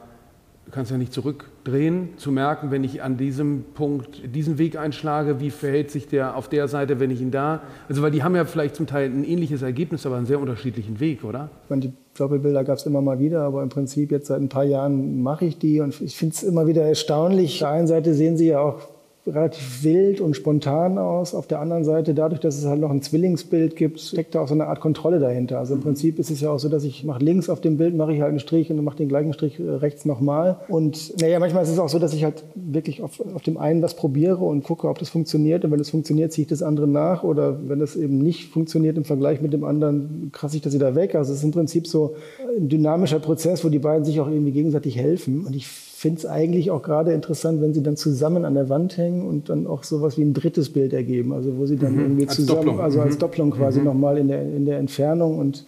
[0.68, 5.40] du kannst ja nicht zurückdrehen, zu merken, wenn ich an diesem Punkt diesen Weg einschlage,
[5.40, 8.36] wie verhält sich der auf der Seite, wenn ich ihn da, also weil die haben
[8.36, 11.50] ja vielleicht zum Teil ein ähnliches Ergebnis, aber einen sehr unterschiedlichen Weg, oder?
[11.64, 14.50] Ich meine, die Doppelbilder gab es immer mal wieder, aber im Prinzip jetzt seit ein
[14.50, 17.56] paar Jahren mache ich die und ich finde es immer wieder erstaunlich.
[17.56, 21.36] Auf der einen Seite sehen sie ja auch relativ wild und spontan aus.
[21.36, 24.48] Auf der anderen Seite, dadurch, dass es halt noch ein Zwillingsbild gibt, steckt da auch
[24.48, 25.60] so eine Art Kontrolle dahinter.
[25.60, 27.96] Also im Prinzip ist es ja auch so, dass ich mache links auf dem Bild,
[27.96, 30.60] mache ich halt einen Strich und mache den gleichen Strich äh, rechts nochmal.
[30.68, 33.82] Und naja, manchmal ist es auch so, dass ich halt wirklich auf, auf dem einen
[33.82, 35.66] was probiere und gucke, ob das funktioniert.
[35.66, 37.24] Und wenn es funktioniert, ziehe ich das andere nach.
[37.24, 40.96] Oder wenn es eben nicht funktioniert im Vergleich mit dem anderen, krasse ich das wieder
[40.96, 41.16] weg.
[41.16, 42.16] Also es ist im Prinzip so
[42.58, 45.46] ein dynamischer Prozess, wo die beiden sich auch irgendwie gegenseitig helfen.
[45.46, 45.68] Und ich
[46.00, 49.50] finde es eigentlich auch gerade interessant, wenn sie dann zusammen an der Wand hängen und
[49.50, 51.34] dann auch sowas wie ein drittes Bild ergeben.
[51.34, 52.80] Also wo sie dann mhm, irgendwie zusammen, Doppelung.
[52.80, 53.20] also als mhm.
[53.20, 53.86] Doppelung quasi mhm.
[53.86, 55.66] nochmal in der, in der Entfernung und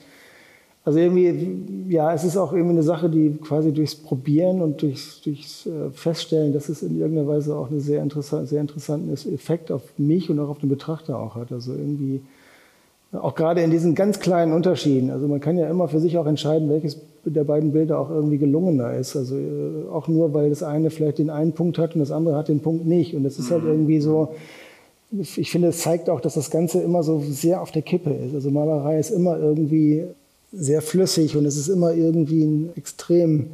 [0.84, 5.22] also irgendwie, ja, es ist auch irgendwie eine Sache, die quasi durchs Probieren und durchs,
[5.22, 9.72] durchs äh, Feststellen, dass es in irgendeiner Weise auch einen sehr, interessant, sehr interessanten Effekt
[9.72, 11.52] auf mich und auch auf den Betrachter auch hat.
[11.52, 12.22] Also irgendwie,
[13.14, 15.12] auch gerade in diesen ganz kleinen Unterschieden.
[15.12, 18.38] Also man kann ja immer für sich auch entscheiden, welches der beiden Bilder auch irgendwie
[18.38, 19.16] gelungener ist.
[19.16, 22.36] Also äh, auch nur, weil das eine vielleicht den einen Punkt hat und das andere
[22.36, 23.16] hat den Punkt nicht.
[23.16, 23.70] Und das ist halt mhm.
[23.70, 24.30] irgendwie so,
[25.12, 28.34] ich finde, es zeigt auch, dass das Ganze immer so sehr auf der Kippe ist.
[28.34, 30.06] Also Malerei ist immer irgendwie
[30.54, 33.48] sehr flüssig und es ist immer irgendwie ein extrem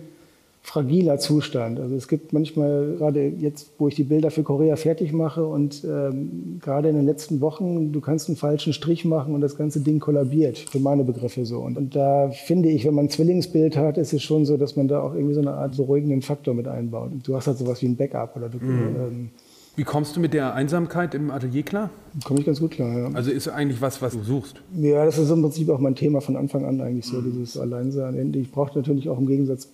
[0.67, 1.79] fragiler Zustand.
[1.79, 5.85] Also es gibt manchmal, gerade jetzt, wo ich die Bilder für Korea fertig mache und
[5.85, 9.79] ähm, gerade in den letzten Wochen, du kannst einen falschen Strich machen und das ganze
[9.79, 11.59] Ding kollabiert, für meine Begriffe so.
[11.59, 14.75] Und, und da finde ich, wenn man ein Zwillingsbild hat, ist es schon so, dass
[14.75, 17.11] man da auch irgendwie so eine Art beruhigenden Faktor mit einbaut.
[17.23, 18.95] Du hast halt sowas wie ein Backup oder du, mhm.
[18.97, 19.29] ähm,
[19.77, 21.91] wie kommst du mit der Einsamkeit im Atelier klar?
[22.25, 23.09] Komme ich ganz gut klar, ja.
[23.13, 24.61] Also ist eigentlich was, was du suchst?
[24.75, 27.31] Ja, das ist im Prinzip auch mein Thema von Anfang an eigentlich so, mhm.
[27.31, 28.33] dieses Alleinsein.
[28.33, 29.69] Ich brauche natürlich auch im Gegensatz,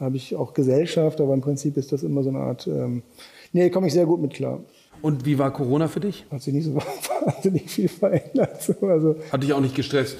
[0.00, 3.02] habe ich auch Gesellschaft, aber im Prinzip ist das immer so eine Art, ähm,
[3.52, 4.60] nee, komme ich sehr gut mit klar.
[5.02, 6.26] Und wie war Corona für dich?
[6.30, 6.74] Hat sich nicht so
[7.24, 8.74] wahnsinnig viel verändert.
[8.82, 10.18] Also, Hat dich auch nicht gestresst?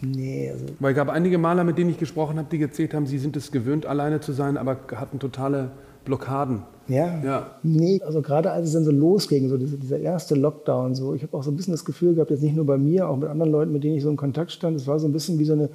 [0.00, 0.50] Nee.
[0.50, 3.18] Also Weil es gab einige Maler, mit denen ich gesprochen habe, die erzählt haben, sie
[3.18, 5.70] sind es gewöhnt, alleine zu sein, aber hatten totale
[6.04, 6.62] Blockaden.
[6.88, 7.22] Ja.
[7.22, 7.50] ja.
[7.62, 11.22] Nee, also gerade als es dann so losging, so dieser, dieser erste Lockdown, so, ich
[11.22, 13.28] habe auch so ein bisschen das Gefühl gehabt, jetzt nicht nur bei mir, auch mit
[13.28, 15.44] anderen Leuten, mit denen ich so in Kontakt stand, es war so ein bisschen wie
[15.44, 15.68] so eine,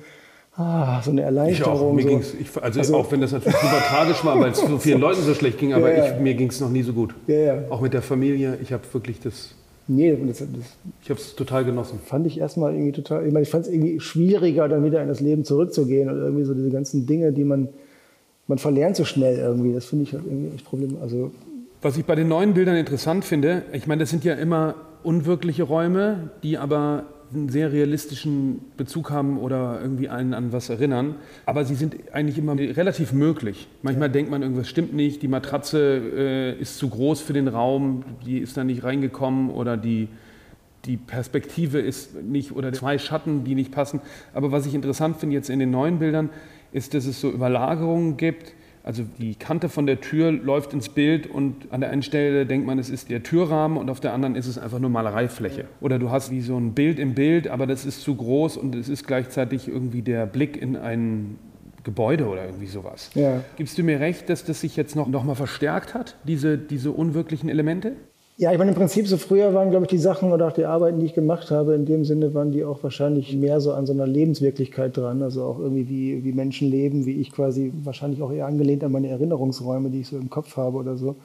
[0.58, 1.98] ah, so eine Erleichterung.
[1.98, 2.10] Ich auch.
[2.10, 2.38] Mir so.
[2.40, 5.22] ich, also, also, auch wenn das natürlich super tragisch war, weil es so vielen Leuten
[5.22, 6.16] so schlecht ging, aber ja, ja.
[6.16, 7.14] Ich, mir ging es noch nie so gut.
[7.28, 9.56] Ja, auch mit der Familie, ich habe wirklich das
[9.90, 10.48] Nee, das, das
[11.02, 12.00] ich habe es total genossen.
[12.04, 15.08] Fand ich erstmal irgendwie total, ich meine, ich fand es irgendwie schwieriger, dann wieder in
[15.08, 17.70] das Leben zurückzugehen und irgendwie so diese ganzen Dinge, die man,
[18.48, 19.74] man verlernt so schnell irgendwie.
[19.74, 20.98] Das finde ich halt irgendwie echt Problem.
[21.02, 21.32] Also
[21.82, 25.64] was ich bei den neuen Bildern interessant finde, ich meine, das sind ja immer unwirkliche
[25.64, 31.16] Räume, die aber einen sehr realistischen Bezug haben oder irgendwie einen an was erinnern.
[31.46, 33.68] Aber sie sind eigentlich immer relativ möglich.
[33.82, 34.14] Manchmal ja.
[34.14, 38.40] denkt man, irgendwas stimmt nicht, die Matratze äh, ist zu groß für den Raum, die
[38.40, 40.08] ist da nicht reingekommen oder die,
[40.86, 44.02] die Perspektive ist nicht oder zwei Schatten, die nicht passen.
[44.34, 46.30] Aber was ich interessant finde jetzt in den neuen Bildern,
[46.72, 48.54] ist, dass es so Überlagerungen gibt
[48.88, 52.66] also die Kante von der Tür läuft ins Bild und an der einen Stelle denkt
[52.66, 55.66] man, es ist der Türrahmen und auf der anderen ist es einfach nur Malereifläche.
[55.82, 58.76] Oder du hast wie so ein Bild im Bild, aber das ist zu groß und
[58.76, 61.38] es ist gleichzeitig irgendwie der Blick in ein
[61.84, 63.10] Gebäude oder irgendwie sowas.
[63.14, 63.44] Ja.
[63.58, 66.92] Gibst du mir recht, dass das sich jetzt noch, noch mal verstärkt hat, diese, diese
[66.92, 67.92] unwirklichen Elemente?
[68.40, 70.66] Ja, ich meine, im Prinzip so früher waren, glaube ich, die Sachen oder auch die
[70.66, 73.88] Arbeiten, die ich gemacht habe, in dem Sinne waren die auch wahrscheinlich mehr so an
[73.88, 75.24] so einer Lebenswirklichkeit dran.
[75.24, 78.92] Also auch irgendwie, wie, wie Menschen leben, wie ich quasi wahrscheinlich auch eher angelehnt an
[78.92, 81.16] meine Erinnerungsräume, die ich so im Kopf habe oder so.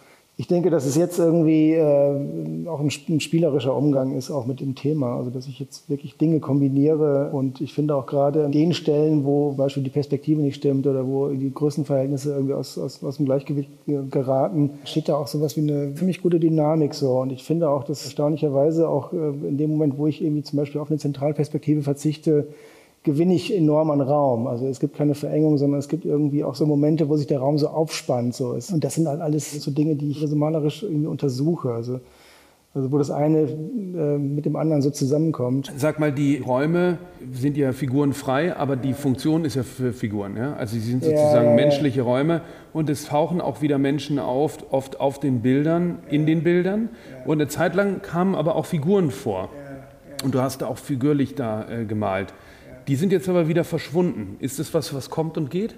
[0.43, 4.59] Ich denke, dass es jetzt irgendwie äh, auch ein, ein, spielerischer Umgang ist, auch mit
[4.59, 5.15] dem Thema.
[5.17, 7.31] Also, dass ich jetzt wirklich Dinge kombiniere.
[7.31, 11.07] Und ich finde auch gerade an den Stellen, wo beispielsweise die Perspektive nicht stimmt oder
[11.07, 15.61] wo die Größenverhältnisse irgendwie aus, aus, aus dem Gleichgewicht geraten, steht da auch sowas wie
[15.61, 17.21] eine ziemlich gute Dynamik so.
[17.21, 20.57] Und ich finde auch, dass erstaunlicherweise auch äh, in dem Moment, wo ich irgendwie zum
[20.57, 22.49] Beispiel auf eine Zentralperspektive verzichte,
[23.03, 24.47] gewinne ich enorm an Raum.
[24.47, 27.41] Also es gibt keine Verengung, sondern es gibt irgendwie auch so Momente, wo sich der
[27.41, 28.35] Raum so aufspannt.
[28.35, 28.73] So ist.
[28.73, 31.73] Und das sind halt alles so Dinge, die ich so malerisch irgendwie untersuche.
[31.73, 32.01] Also,
[32.75, 35.73] also wo das eine äh, mit dem anderen so zusammenkommt.
[35.77, 36.99] Sag mal, die Räume
[37.33, 40.37] sind ja figurenfrei, aber die Funktion ist ja für Figuren.
[40.37, 40.55] Ja?
[40.55, 42.41] Also sie sind sozusagen ja, menschliche Räume
[42.73, 46.89] und es tauchen auch wieder Menschen auf, oft auf den Bildern, in den Bildern.
[47.27, 49.51] Und eine Zeit lang kamen aber auch Figuren vor.
[50.23, 52.33] Und du hast da auch figürlich da äh, gemalt.
[52.89, 54.37] Die sind jetzt aber wieder verschwunden.
[54.41, 55.75] Ist das was, was kommt und geht?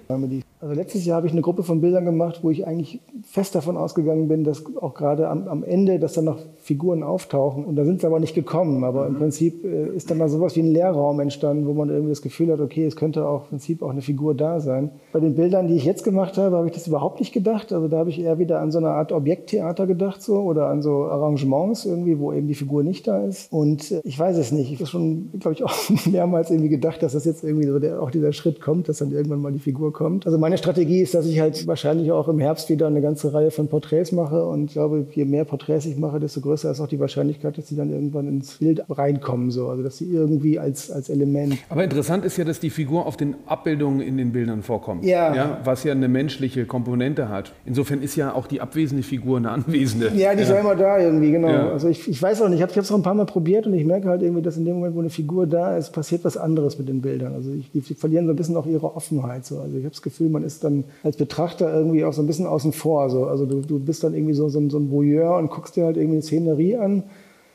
[0.65, 3.77] Also letztes Jahr habe ich eine Gruppe von Bildern gemacht, wo ich eigentlich fest davon
[3.77, 7.65] ausgegangen bin, dass auch gerade am, am Ende, dass dann noch Figuren auftauchen.
[7.65, 8.83] Und da sind sie aber nicht gekommen.
[8.83, 9.09] Aber mhm.
[9.09, 12.23] im Prinzip äh, ist dann da sowas wie ein Leerraum entstanden, wo man irgendwie das
[12.23, 14.89] Gefühl hat, okay, es könnte auch im Prinzip auch eine Figur da sein.
[15.13, 17.71] Bei den Bildern, die ich jetzt gemacht habe, habe ich das überhaupt nicht gedacht.
[17.71, 20.81] Also da habe ich eher wieder an so eine Art Objekttheater gedacht so oder an
[20.81, 23.53] so Arrangements irgendwie, wo eben die Figur nicht da ist.
[23.53, 24.71] Und äh, ich weiß es nicht.
[24.71, 25.75] Ich habe schon, glaube ich, auch
[26.11, 29.11] mehrmals irgendwie gedacht, dass das jetzt irgendwie so der, auch dieser Schritt kommt, dass dann
[29.11, 30.25] irgendwann mal die Figur kommt.
[30.25, 33.51] Also meine Strategie ist, dass ich halt wahrscheinlich auch im Herbst wieder eine ganze Reihe
[33.51, 36.87] von Porträts mache und ich glaube, je mehr Porträts ich mache, desto größer ist auch
[36.87, 39.69] die Wahrscheinlichkeit, dass sie dann irgendwann ins Bild reinkommen, so.
[39.69, 41.57] also dass sie irgendwie als, als Element.
[41.69, 45.35] Aber interessant ist ja, dass die Figur auf den Abbildungen in den Bildern vorkommt, ja.
[45.35, 47.53] ja was ja eine menschliche Komponente hat.
[47.65, 50.11] Insofern ist ja auch die abwesende Figur eine anwesende.
[50.15, 51.49] Ja, die ist ja immer da irgendwie, genau.
[51.49, 51.69] Ja.
[51.71, 53.73] Also ich, ich weiß auch nicht, ich habe es auch ein paar Mal probiert und
[53.73, 56.37] ich merke halt irgendwie, dass in dem Moment, wo eine Figur da ist, passiert was
[56.37, 57.33] anderes mit den Bildern.
[57.33, 59.45] Also ich, die verlieren so ein bisschen auch ihre Offenheit.
[59.45, 59.59] So.
[59.59, 62.45] Also ich habe das Gefühl, man ist dann als Betrachter irgendwie auch so ein bisschen
[62.45, 63.09] außen vor.
[63.09, 63.25] So.
[63.25, 65.97] Also du, du bist dann irgendwie so, so, so ein Voyeur und guckst dir halt
[65.97, 67.03] irgendwie eine Szenerie an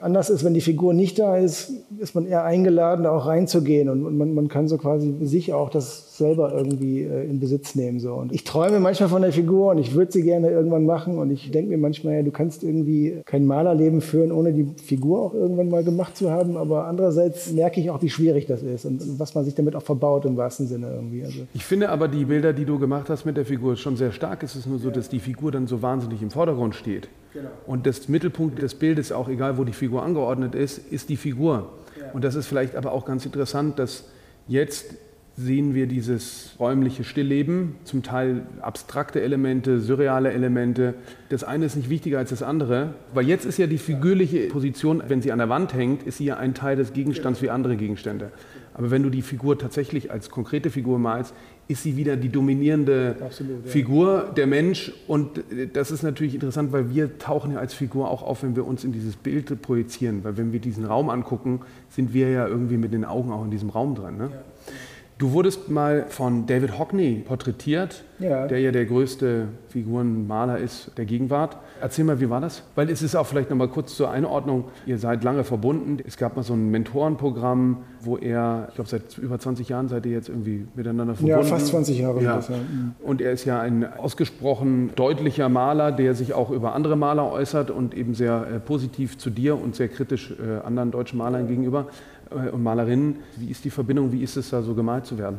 [0.00, 4.16] anders ist, wenn die Figur nicht da ist, ist man eher eingeladen, auch reinzugehen und
[4.16, 7.98] man, man kann so quasi sich auch das selber irgendwie äh, in Besitz nehmen.
[7.98, 8.14] So.
[8.14, 11.30] Und ich träume manchmal von der Figur und ich würde sie gerne irgendwann machen und
[11.30, 15.34] ich denke mir manchmal, ja, du kannst irgendwie kein Malerleben führen, ohne die Figur auch
[15.34, 19.02] irgendwann mal gemacht zu haben, aber andererseits merke ich auch, wie schwierig das ist und,
[19.02, 21.24] und was man sich damit auch verbaut im wahrsten Sinne irgendwie.
[21.24, 24.12] Also ich finde aber die Bilder, die du gemacht hast mit der Figur, schon sehr
[24.12, 24.42] stark.
[24.42, 24.94] Es ist nur so, ja.
[24.94, 27.08] dass die Figur dann so wahnsinnig im Vordergrund steht.
[27.32, 27.48] Genau.
[27.66, 31.70] Und das Mittelpunkt des Bildes, auch egal wo die Figur angeordnet ist, ist die Figur.
[31.98, 32.12] Ja.
[32.12, 34.04] Und das ist vielleicht aber auch ganz interessant, dass
[34.48, 34.94] jetzt
[35.40, 40.94] sehen wir dieses räumliche Stillleben, zum Teil abstrakte Elemente, surreale Elemente.
[41.28, 45.02] Das eine ist nicht wichtiger als das andere, weil jetzt ist ja die figürliche Position,
[45.08, 47.76] wenn sie an der Wand hängt, ist sie ja ein Teil des Gegenstands wie andere
[47.76, 48.30] Gegenstände.
[48.74, 51.34] Aber wenn du die Figur tatsächlich als konkrete Figur malst,
[51.68, 53.70] ist sie wieder die dominierende Absolut, ja.
[53.70, 54.92] Figur, der Mensch.
[55.06, 58.66] Und das ist natürlich interessant, weil wir tauchen ja als Figur auch auf, wenn wir
[58.66, 60.24] uns in dieses Bild projizieren.
[60.24, 63.50] Weil wenn wir diesen Raum angucken, sind wir ja irgendwie mit den Augen auch in
[63.50, 64.16] diesem Raum drin.
[64.16, 64.30] Ne?
[64.32, 64.72] Ja.
[65.20, 68.46] Du wurdest mal von David Hockney porträtiert, ja.
[68.46, 71.58] der ja der größte Figurenmaler ist der Gegenwart.
[71.78, 72.62] Erzähl mal, wie war das?
[72.74, 74.64] Weil es ist auch vielleicht noch mal kurz zur Einordnung.
[74.86, 75.98] Ihr seid lange verbunden.
[76.06, 80.06] Es gab mal so ein Mentorenprogramm, wo er, ich glaube, seit über 20 Jahren seid
[80.06, 81.38] ihr jetzt irgendwie miteinander verbunden.
[81.38, 82.22] Ja, fast 20 Jahre.
[82.22, 82.36] Ja.
[82.36, 82.56] Das, ja.
[82.56, 82.94] Mhm.
[83.02, 87.70] Und er ist ja ein ausgesprochen deutlicher Maler, der sich auch über andere Maler äußert
[87.70, 91.88] und eben sehr äh, positiv zu dir und sehr kritisch äh, anderen deutschen Malern gegenüber.
[92.30, 93.16] Äh, und Malerinnen.
[93.36, 94.12] Wie ist die Verbindung?
[94.12, 95.38] Wie ist es da so gemalt zu werden?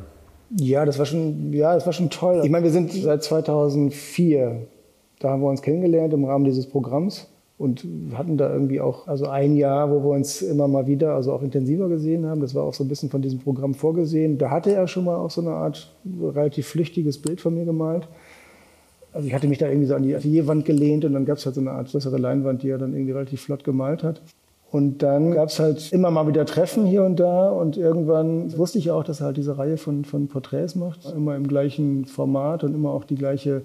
[0.57, 2.41] Ja, das war schon, ja, das war schon toll.
[2.43, 4.67] Ich meine, wir sind seit 2004,
[5.19, 9.27] da haben wir uns kennengelernt im Rahmen dieses Programms und hatten da irgendwie auch also
[9.27, 12.41] ein Jahr, wo wir uns immer mal wieder, also auch intensiver gesehen haben.
[12.41, 14.37] Das war auch so ein bisschen von diesem Programm vorgesehen.
[14.37, 18.09] Da hatte er schon mal auch so eine Art relativ flüchtiges Bild von mir gemalt.
[19.13, 21.45] Also ich hatte mich da irgendwie so an die Atelierwand gelehnt und dann gab es
[21.45, 24.21] halt so eine Art größere Leinwand, die er dann irgendwie relativ flott gemalt hat.
[24.71, 27.49] Und dann gab es halt immer mal wieder Treffen hier und da.
[27.49, 31.35] Und irgendwann wusste ich auch, dass er halt diese Reihe von, von Porträts macht, immer
[31.35, 33.63] im gleichen Format und immer auch die gleiche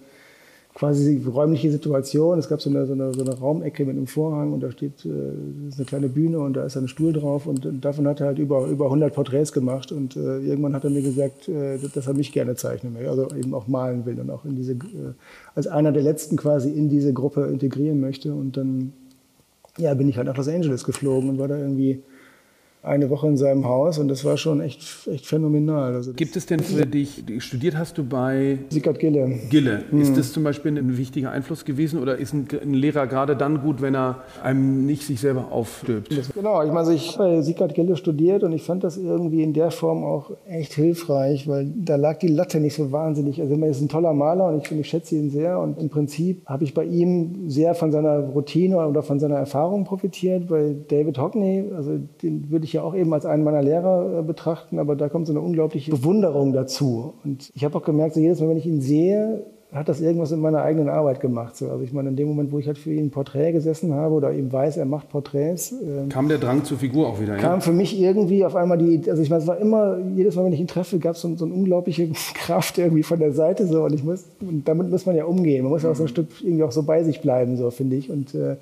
[0.75, 2.39] quasi räumliche Situation.
[2.39, 5.07] Es gab so eine, so eine, so eine Raumecke mit einem Vorhang und da steht
[5.07, 7.47] äh, eine kleine Bühne und da ist ein Stuhl drauf.
[7.47, 9.93] Und, und davon hat er halt über, über 100 Porträts gemacht.
[9.93, 13.29] Und äh, irgendwann hat er mir gesagt, äh, dass er mich gerne zeichnen möchte, also
[13.35, 15.15] eben auch malen will und auch in diese, äh,
[15.55, 18.35] als einer der letzten quasi in diese Gruppe integrieren möchte.
[18.35, 18.93] Und dann
[19.79, 22.03] ja, bin ich halt nach Los Angeles geflogen und war da irgendwie
[22.87, 25.95] eine Woche in seinem Haus und das war schon echt, echt phänomenal.
[25.95, 29.41] Also Gibt es denn für dich, studiert hast du bei Sickert Gille.
[29.51, 29.85] Gille.
[29.91, 30.01] Mhm.
[30.01, 33.63] Ist das zum Beispiel ein wichtiger Einfluss gewesen oder ist ein, ein, Lehrer gerade dann
[33.63, 36.11] gut, wenn er einem nicht sich selber aufstülpt?
[36.35, 39.53] Genau, ich meine, ich habe bei Sickert Gille studiert und ich fand das irgendwie in
[39.53, 43.41] der Form auch echt hilfreich, weil da lag die Latte nicht so wahnsinnig.
[43.41, 45.89] Also er ist ein toller Maler und ich, finde, ich schätze ihn sehr und im
[45.89, 50.49] Prinzip habe ich bei ihm sehr von seiner Routine oder von seiner Erfahrung profitiert.
[50.49, 54.23] Bei David Hockney, also den würde ich ja auch eben als einen meiner Lehrer äh,
[54.23, 57.15] betrachten, aber da kommt so eine unglaubliche Bewunderung dazu.
[57.25, 60.33] Und ich habe auch gemerkt, so jedes Mal, wenn ich ihn sehe, hat das irgendwas
[60.33, 61.57] in meiner eigenen Arbeit gemacht.
[61.57, 61.69] So.
[61.69, 64.15] Also ich meine, in dem Moment, wo ich halt für ihn ein Porträt gesessen habe
[64.15, 65.73] oder eben weiß, er macht Porträts.
[65.73, 67.41] Ähm, kam der Drang zur Figur auch wieder, ja?
[67.41, 70.45] Kam für mich irgendwie auf einmal die, also ich meine, es war immer, jedes Mal,
[70.45, 73.67] wenn ich ihn treffe, gab es so, so eine unglaubliche Kraft irgendwie von der Seite
[73.67, 75.65] so und ich muss, und damit muss man ja umgehen.
[75.65, 77.97] Man muss ja auch so ein Stück irgendwie auch so bei sich bleiben, so finde
[77.97, 78.09] ich.
[78.09, 78.57] Und äh,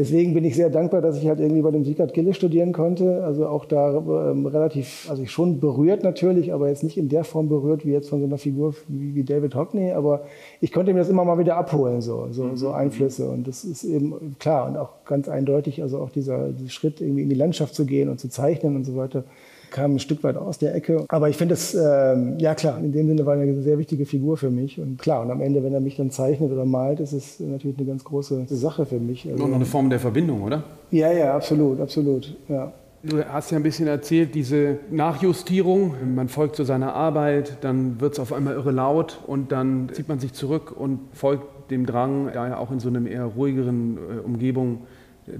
[0.00, 3.22] Deswegen bin ich sehr dankbar, dass ich halt irgendwie bei dem Siegert Gille studieren konnte.
[3.22, 7.22] Also auch da ähm, relativ, also ich schon berührt natürlich, aber jetzt nicht in der
[7.22, 9.92] Form berührt wie jetzt von so einer Figur wie, wie David Hockney.
[9.92, 10.22] Aber
[10.62, 12.76] ich konnte mir das immer mal wieder abholen, so, so, so mhm.
[12.76, 13.28] Einflüsse.
[13.28, 17.24] Und das ist eben klar und auch ganz eindeutig, also auch dieser, dieser Schritt irgendwie
[17.24, 19.24] in die Landschaft zu gehen und zu zeichnen und so weiter
[19.70, 21.04] kam ein Stück weit aus der Ecke.
[21.08, 24.06] Aber ich finde es, ähm, ja klar, in dem Sinne war er eine sehr wichtige
[24.06, 24.80] Figur für mich.
[24.80, 27.78] Und klar, und am Ende, wenn er mich dann zeichnet oder malt, ist es natürlich
[27.78, 29.28] eine ganz große Sache für mich.
[29.30, 30.64] Also, noch eine Form der Verbindung, oder?
[30.90, 32.72] Ja, ja, absolut, absolut, ja.
[33.02, 38.12] Du hast ja ein bisschen erzählt, diese Nachjustierung, man folgt zu seiner Arbeit, dann wird
[38.12, 42.30] es auf einmal irre laut und dann zieht man sich zurück und folgt dem Drang,
[42.34, 44.80] da ja auch in so einer eher ruhigeren äh, Umgebung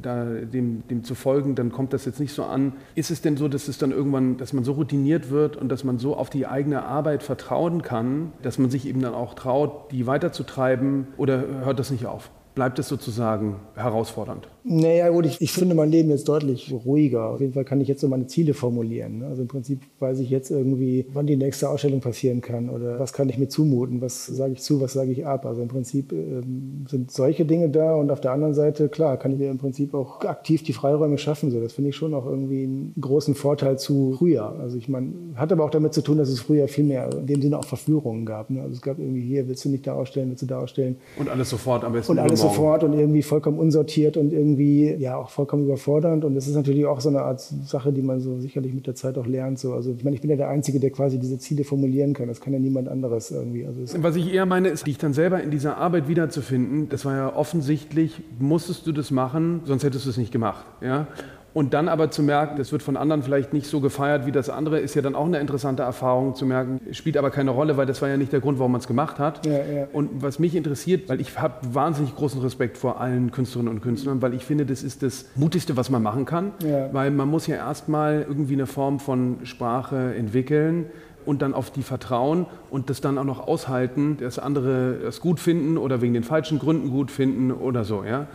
[0.00, 2.72] da dem, dem zu folgen, dann kommt das jetzt nicht so an.
[2.94, 5.84] Ist es denn so, dass es dann irgendwann, dass man so routiniert wird und dass
[5.84, 9.92] man so auf die eigene Arbeit vertrauen kann, dass man sich eben dann auch traut,
[9.92, 12.30] die weiterzutreiben oder hört das nicht auf?
[12.54, 14.48] Bleibt es sozusagen herausfordernd?
[14.62, 17.30] Naja, gut, ich, ich, finde mein Leben jetzt deutlich ruhiger.
[17.30, 19.20] Auf jeden Fall kann ich jetzt so meine Ziele formulieren.
[19.20, 19.26] Ne?
[19.26, 23.12] Also im Prinzip weiß ich jetzt irgendwie, wann die nächste Ausstellung passieren kann oder was
[23.12, 25.46] kann ich mir zumuten, was sage ich zu, was sage ich ab.
[25.46, 29.32] Also im Prinzip ähm, sind solche Dinge da und auf der anderen Seite, klar, kann
[29.32, 31.50] ich mir im Prinzip auch aktiv die Freiräume schaffen.
[31.50, 34.56] So, das finde ich schon auch irgendwie einen großen Vorteil zu früher.
[34.60, 37.26] Also ich meine, hat aber auch damit zu tun, dass es früher viel mehr in
[37.26, 38.50] dem Sinne auch Verführungen gab.
[38.50, 38.60] Ne?
[38.60, 40.96] Also es gab irgendwie hier, willst du nicht da ausstellen, willst du da ausstellen.
[41.16, 42.18] Und alles sofort am besten.
[42.40, 46.24] Sofort und irgendwie vollkommen unsortiert und irgendwie irgendwie ja auch vollkommen überfordernd.
[46.24, 48.94] Und das ist natürlich auch so eine Art Sache, die man so sicherlich mit der
[48.94, 49.58] Zeit auch lernt.
[49.58, 49.72] So.
[49.72, 52.28] Also ich meine, ich bin ja der Einzige, der quasi diese Ziele formulieren kann.
[52.28, 53.66] Das kann ja niemand anderes irgendwie.
[53.66, 56.88] Also Was ich eher meine, ist, dich dann selber in dieser Arbeit wiederzufinden.
[56.88, 60.64] Das war ja offensichtlich, musstest du das machen, sonst hättest du es nicht gemacht.
[60.80, 61.06] Ja?
[61.52, 64.48] Und dann aber zu merken, das wird von anderen vielleicht nicht so gefeiert wie das
[64.48, 67.86] andere, ist ja dann auch eine interessante Erfahrung zu merken, spielt aber keine Rolle, weil
[67.86, 69.44] das war ja nicht der Grund, warum man es gemacht hat.
[69.44, 69.86] Ja, ja.
[69.92, 74.22] Und was mich interessiert, weil ich habe wahnsinnig großen Respekt vor allen Künstlerinnen und Künstlern,
[74.22, 76.92] weil ich finde, das ist das Mutigste, was man machen kann, ja.
[76.92, 80.86] weil man muss ja erstmal irgendwie eine Form von Sprache entwickeln,
[81.26, 85.38] und dann auf die vertrauen und das dann auch noch aushalten, dass andere es gut
[85.38, 88.04] finden oder wegen den falschen Gründen gut finden oder so.
[88.04, 88.26] Ja?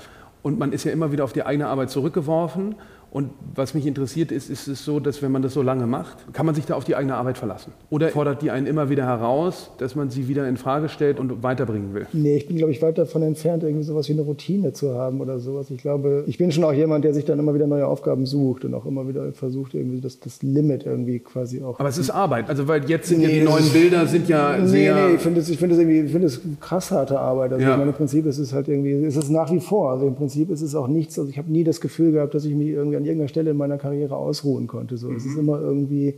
[0.44, 2.76] Und man ist ja immer wieder auf die eigene Arbeit zurückgeworfen
[3.16, 6.34] und was mich interessiert ist, ist es so, dass wenn man das so lange macht,
[6.34, 7.72] kann man sich da auf die eigene Arbeit verlassen?
[7.90, 11.42] Oder fordert die einen immer wieder heraus, dass man sie wieder in Frage stellt und
[11.42, 12.08] weiterbringen will?
[12.12, 15.22] Nee, ich bin, glaube ich, weit davon entfernt, irgendwie sowas wie eine Routine zu haben
[15.22, 15.72] oder sowas.
[15.72, 18.66] Ich glaube, ich bin schon auch jemand, der sich dann immer wieder neue Aufgaben sucht
[18.66, 21.80] und auch immer wieder versucht, irgendwie das, das Limit irgendwie quasi auch.
[21.80, 22.50] Aber es ist Arbeit.
[22.50, 24.94] Also, weil jetzt sind nee, ja die neuen Bilder sind ja nee, sehr.
[24.94, 27.54] Nee, ich finde es, ich finde es irgendwie, ich finde es krass harte Arbeit.
[27.54, 27.72] Also, ja.
[27.72, 29.92] ich meine, im Prinzip ist es halt irgendwie, ist es nach wie vor.
[29.92, 31.18] Also, im Prinzip ist es auch nichts.
[31.18, 33.58] Also, ich habe nie das Gefühl gehabt, dass ich mich irgendwie an irgendeiner Stelle in
[33.58, 34.98] meiner Karriere ausruhen konnte.
[34.98, 35.16] So, mhm.
[35.18, 35.40] es ist mhm.
[35.40, 36.16] immer irgendwie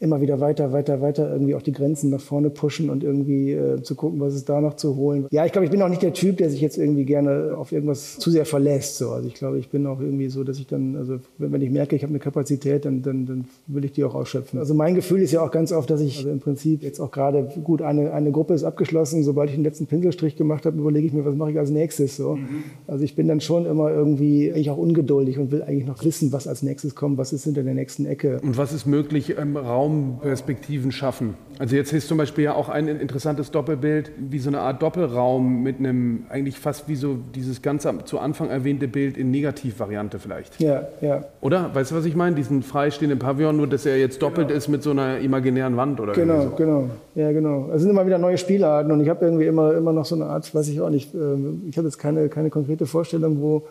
[0.00, 3.82] immer wieder weiter, weiter, weiter irgendwie auch die Grenzen nach vorne pushen und irgendwie äh,
[3.82, 5.26] zu gucken, was es da noch zu holen.
[5.32, 7.72] Ja, ich glaube, ich bin auch nicht der Typ, der sich jetzt irgendwie gerne auf
[7.72, 8.96] irgendwas zu sehr verlässt.
[8.98, 9.10] So.
[9.10, 11.96] Also ich glaube, ich bin auch irgendwie so, dass ich dann, also wenn ich merke,
[11.96, 14.60] ich habe eine Kapazität, dann, dann, dann will ich die auch ausschöpfen.
[14.60, 17.10] Also mein Gefühl ist ja auch ganz oft, dass ich also im Prinzip jetzt auch
[17.10, 21.08] gerade, gut, eine, eine Gruppe ist abgeschlossen, sobald ich den letzten Pinselstrich gemacht habe, überlege
[21.08, 22.16] ich mir, was mache ich als nächstes.
[22.16, 22.36] So.
[22.36, 22.62] Mhm.
[22.86, 26.30] Also ich bin dann schon immer irgendwie eigentlich auch ungeduldig und will eigentlich noch wissen,
[26.32, 28.38] was als nächstes kommt, was ist hinter der nächsten Ecke.
[28.44, 31.34] Und was ist möglich im Raum Raumperspektiven schaffen.
[31.58, 35.62] Also jetzt ist zum Beispiel ja auch ein interessantes Doppelbild, wie so eine Art Doppelraum
[35.62, 40.60] mit einem eigentlich fast wie so dieses ganz zu Anfang erwähnte Bild in Negativvariante vielleicht.
[40.60, 41.24] Ja, ja.
[41.40, 41.74] Oder?
[41.74, 42.36] Weißt du, was ich meine?
[42.36, 44.58] Diesen freistehenden Pavillon, nur dass er jetzt doppelt genau.
[44.58, 46.50] ist mit so einer imaginären Wand oder Genau, so.
[46.50, 46.90] genau.
[47.16, 47.70] Ja, genau.
[47.74, 50.26] Es sind immer wieder neue Spielarten und ich habe irgendwie immer, immer noch so eine
[50.26, 53.66] Art, weiß ich auch nicht, ähm, ich habe jetzt keine, keine konkrete Vorstellung, wo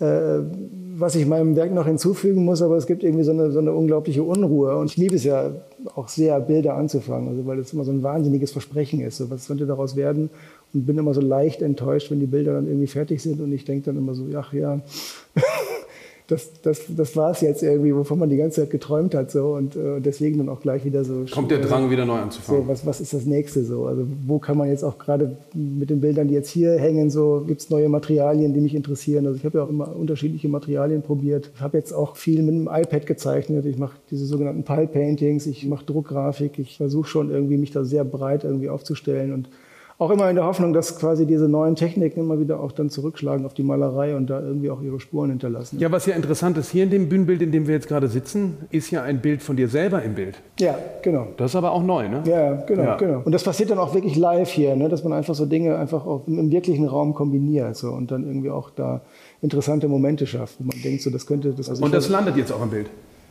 [0.00, 0.40] äh,
[0.96, 3.72] was ich meinem Werk noch hinzufügen muss, aber es gibt irgendwie so eine, so eine
[3.72, 4.76] unglaubliche Unruhe.
[4.76, 5.50] Und ich liebe es ja
[5.94, 9.16] auch sehr, Bilder anzufangen, also weil es immer so ein wahnsinniges Versprechen ist.
[9.16, 10.30] So, was könnte daraus werden?
[10.72, 13.64] Und bin immer so leicht enttäuscht, wenn die Bilder dann irgendwie fertig sind und ich
[13.64, 14.80] denke dann immer so, ach ja,
[16.26, 19.30] das, das, das war es jetzt irgendwie, wovon man die ganze Zeit geträumt hat.
[19.30, 21.26] So, und äh, deswegen dann auch gleich wieder so.
[21.30, 22.62] Kommt der Drang, wieder neu anzufangen.
[22.62, 23.86] So, was, was ist das nächste so?
[23.86, 27.44] Also, wo kann man jetzt auch gerade mit den Bildern, die jetzt hier hängen, so
[27.46, 29.26] gibt es neue Materialien, die mich interessieren.
[29.26, 31.50] Also, ich habe ja auch immer unterschiedliche Materialien probiert.
[31.54, 33.66] Ich habe jetzt auch viel mit dem iPad gezeichnet.
[33.66, 36.58] Ich mache diese sogenannten Pile-Paintings, ich mache Druckgrafik.
[36.58, 39.50] Ich versuche schon irgendwie, mich da sehr breit irgendwie aufzustellen und
[39.98, 43.46] auch immer in der Hoffnung, dass quasi diese neuen Techniken immer wieder auch dann zurückschlagen
[43.46, 45.78] auf die Malerei und da irgendwie auch ihre Spuren hinterlassen.
[45.78, 48.56] Ja, was ja interessant ist, hier in dem Bühnenbild, in dem wir jetzt gerade sitzen,
[48.70, 50.40] ist ja ein Bild von dir selber im Bild.
[50.58, 51.28] Ja, genau.
[51.36, 52.22] Das ist aber auch neu, ne?
[52.26, 52.96] Ja, genau, ja.
[52.96, 53.22] genau.
[53.24, 54.88] Und das passiert dann auch wirklich live hier, ne?
[54.88, 58.26] dass man einfach so Dinge einfach auch im, im wirklichen Raum kombiniert so, und dann
[58.26, 59.02] irgendwie auch da
[59.42, 61.68] interessante Momente schafft, wo man denkt, so das könnte das.
[61.68, 62.86] Also und das landet jetzt auch im Bild.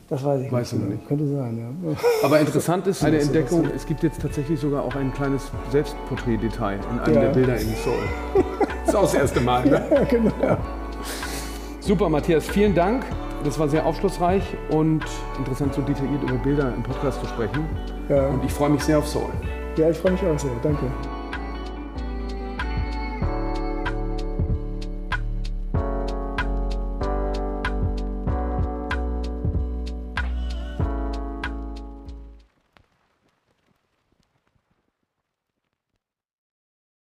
[0.10, 0.90] Das weiß ich weißt nicht.
[0.90, 1.08] nicht.
[1.08, 1.96] Könnte sein, ja.
[2.24, 7.00] Aber interessant ist eine Entdeckung, es gibt jetzt tatsächlich sogar auch ein kleines Selbstporträt-Detail in
[7.00, 7.22] einem ja.
[7.22, 7.96] der Bilder in Soul.
[8.86, 9.82] Das ist auch das erste Mal, ne?
[9.90, 10.32] Ja, genau.
[10.42, 10.58] Ja.
[11.80, 13.06] Super, Matthias, vielen Dank.
[13.44, 15.04] Das war sehr aufschlussreich und
[15.38, 17.66] interessant, so detailliert über Bilder im Podcast zu sprechen.
[18.10, 18.28] Ja.
[18.28, 19.30] Und ich freue mich sehr auf Soul.
[19.78, 20.52] Ja, ich freue mich auch sehr.
[20.62, 20.86] Danke.